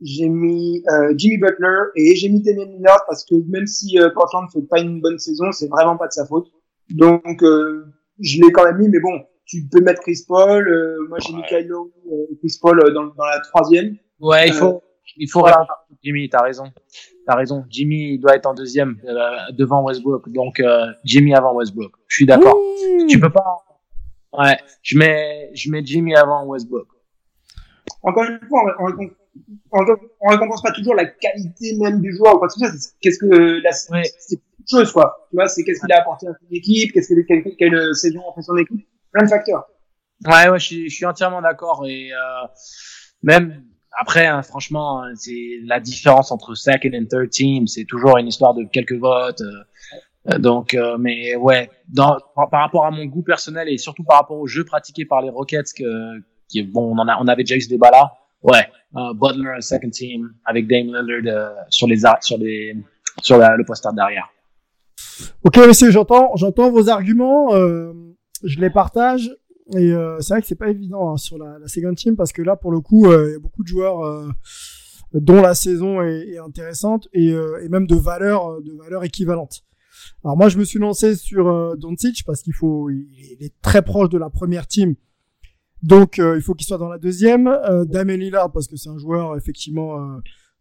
[0.00, 4.10] J'ai mis euh, Jimmy Butler et j'ai mis Damian Lillard parce que même si euh,
[4.10, 6.46] Portland fait pas une bonne saison, c'est vraiment pas de sa faute.
[6.90, 7.84] Donc euh,
[8.20, 10.68] je l'ai quand même mis, mais bon, tu peux mettre Chris Paul.
[10.68, 11.90] euh, moi, j'ai mis Lowry
[12.30, 13.96] et Chris Paul euh, dans, dans la troisième.
[14.20, 14.82] Ouais, il Euh, faut,
[15.16, 15.66] il faut voilà.
[16.02, 16.72] Jimmy, t'as raison.
[17.26, 17.64] T'as raison.
[17.68, 20.28] Jimmy il doit être en deuxième euh, devant Westbrook.
[20.30, 21.92] Donc euh, Jimmy avant Westbrook.
[22.06, 22.56] Je suis d'accord.
[23.08, 23.44] Tu peux pas.
[24.32, 26.86] Ouais, je mets, je mets Jimmy avant Westbrook.
[28.02, 29.10] encore une fois, on, on,
[29.72, 32.70] on, on récompense pas toujours la qualité même du joueur ou quoi que ce soit.
[33.00, 34.02] Qu'est-ce que la, Ouais.
[34.18, 35.26] c'est une chose quoi.
[35.30, 38.20] Tu vois, c'est qu'est-ce qu'il a apporté à son équipe, qu'est-ce que quelle, quelle saison
[38.30, 39.64] a fait son équipe, plein de facteurs.
[40.26, 42.46] Ouais, ouais, je suis, je suis entièrement d'accord et euh,
[43.22, 43.64] même
[44.00, 48.54] après, hein, franchement, c'est la différence entre second and third team, c'est toujours une histoire
[48.54, 49.40] de quelques votes.
[49.40, 52.20] euh, euh, donc, euh, mais ouais, par,
[52.52, 55.72] rapport à mon goût personnel et surtout par rapport au jeu pratiqué par les Rockets,
[55.76, 58.12] que, qui bon, on en a, on avait déjà eu ce débat là.
[58.42, 62.76] Ouais, euh, Butler second team avec Dame Lillard sur les sur les
[63.20, 64.28] sur le poster derrière.
[65.42, 69.32] Ok, messieurs, j'entends, j'entends vos arguments, je les partage.
[69.76, 72.32] Et euh, c'est vrai que c'est pas évident hein, sur la, la second team parce
[72.32, 74.28] que là, pour le coup, euh, il y a beaucoup de joueurs euh,
[75.12, 79.64] dont la saison est, est intéressante et, et même de valeur, de valeur équivalente.
[80.24, 83.06] Alors moi, je me suis lancé sur euh, Doncic parce qu'il faut, il
[83.38, 84.94] il est très proche de la première team,
[85.82, 87.46] donc euh, il faut qu'il soit dans la deuxième.
[87.46, 87.84] Euh,
[88.52, 90.20] parce que c'est un joueur effectivement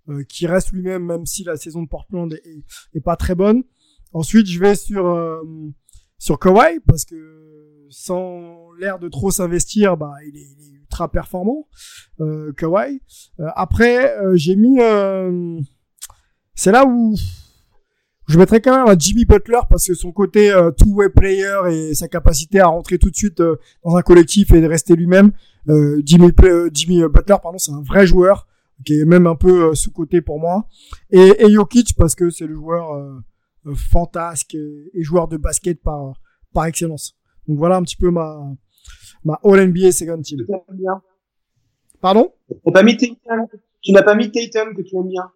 [0.09, 3.35] euh, qui reste lui-même, même si la saison de Portland est, est, est pas très
[3.35, 3.63] bonne.
[4.13, 5.41] Ensuite, je vais sur
[6.17, 10.47] sur Kawhi parce que sans l'air de trop s'investir, bah il est,
[10.79, 11.67] ultra performant.
[12.21, 12.53] Euh.
[12.61, 14.79] Euh, après, euh, j'ai mis.
[14.79, 15.59] euh,
[16.55, 17.15] c'est là où
[18.27, 22.07] Je mettrais quand même Jimmy Butler parce que son côté euh, two-way player et sa
[22.07, 23.55] capacité à rentrer tout de suite euh,
[23.85, 25.31] dans un collectif et de rester lui-même.
[25.69, 28.47] Euh, Jimmy, Butler, pardon, c'est un vrai joueur
[28.85, 30.67] qui est même un peu sous-côté pour moi.
[31.09, 33.21] Et, et Jokic parce que c'est le joueur
[33.75, 36.13] fantasque et, joueur de basket par
[36.53, 37.15] par excellence.
[37.47, 38.37] Donc voilà un petit peu ma
[39.23, 40.45] ma All NBA second team.
[42.01, 42.33] Pardon?
[42.73, 45.31] Pas mis Tu n'as pas mis Tatum que tu aimes bien.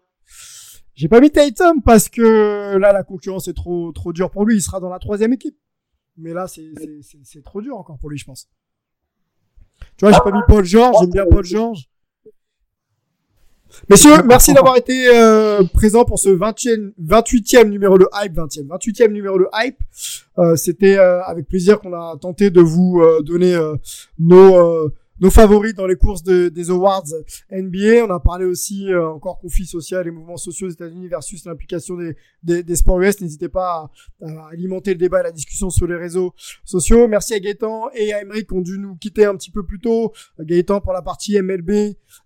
[0.93, 4.57] J'ai pas mis Tatum parce que là, la concurrence est trop, trop dure pour lui.
[4.57, 5.57] Il sera dans la troisième équipe.
[6.17, 6.71] Mais là, c'est,
[7.23, 8.49] c'est, trop dur encore pour lui, je pense.
[9.97, 10.95] Tu vois, j'ai pas mis Paul George.
[10.99, 11.89] J'aime bien Paul George.
[13.89, 19.11] Messieurs, merci d'avoir été euh, présents pour ce 20e, 28e numéro de Hype, 20e, 28e
[19.11, 19.77] numéro de Hype.
[20.37, 23.57] Euh, c'était euh, avec plaisir qu'on a tenté de vous donner
[24.19, 24.89] nos
[25.21, 27.05] nos favoris dans les courses de, des awards
[27.51, 28.03] NBA.
[28.05, 31.95] On a parlé aussi euh, encore conflit social et mouvements sociaux aux États-Unis versus l'implication
[31.95, 33.21] des, des, des, sports US.
[33.21, 33.91] N'hésitez pas
[34.21, 36.33] à, alimenter le débat et la discussion sur les réseaux
[36.65, 37.07] sociaux.
[37.07, 39.79] Merci à Gaëtan et à Emery qui ont dû nous quitter un petit peu plus
[39.79, 40.11] tôt.
[40.39, 41.69] Gaëtan pour la partie MLB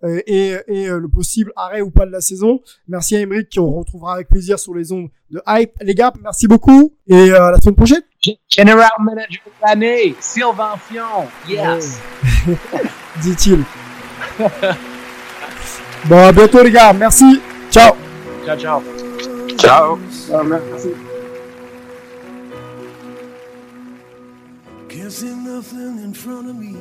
[0.04, 2.62] euh, et, et euh, le possible arrêt ou pas de la saison.
[2.88, 5.74] Merci à Emery qui on retrouvera avec plaisir sur les ondes de Hype.
[5.82, 8.15] Les gars, merci beaucoup et à la semaine prochaine.
[8.50, 11.28] General Manager de l'année, Sylvain Fion.
[11.48, 12.00] Yes.
[13.22, 13.64] Dit-il.
[16.06, 16.94] bon, à bientôt les gars.
[16.94, 17.42] Merci.
[17.72, 17.94] Ciao.
[18.46, 18.84] Ciao, ciao.
[19.58, 20.00] Ciao.
[20.28, 20.90] ciao merci.
[24.90, 26.76] Can't see nothing in front of me.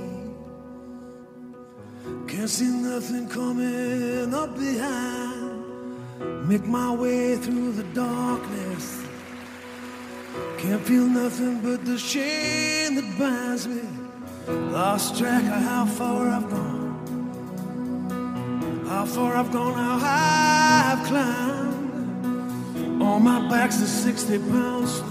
[2.28, 6.48] Can't see nothing coming up behind.
[6.48, 9.03] Make my way through the darkness.
[10.58, 13.82] Can't feel nothing but the shame that binds me.
[14.48, 16.84] Lost track of how far I've gone.
[18.88, 23.02] How far I've gone, how high I've climbed.
[23.02, 25.10] On my back's a 60 pound stone.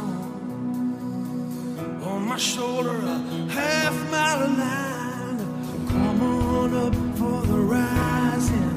[2.03, 3.17] On my shoulder, a
[3.49, 5.39] half mile of line.
[5.87, 8.71] Come on up for the rising.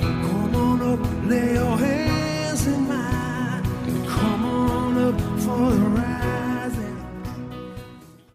[0.00, 2.03] Come on up, lay your head.
[5.56, 5.70] Oh.
[5.70, 6.03] around.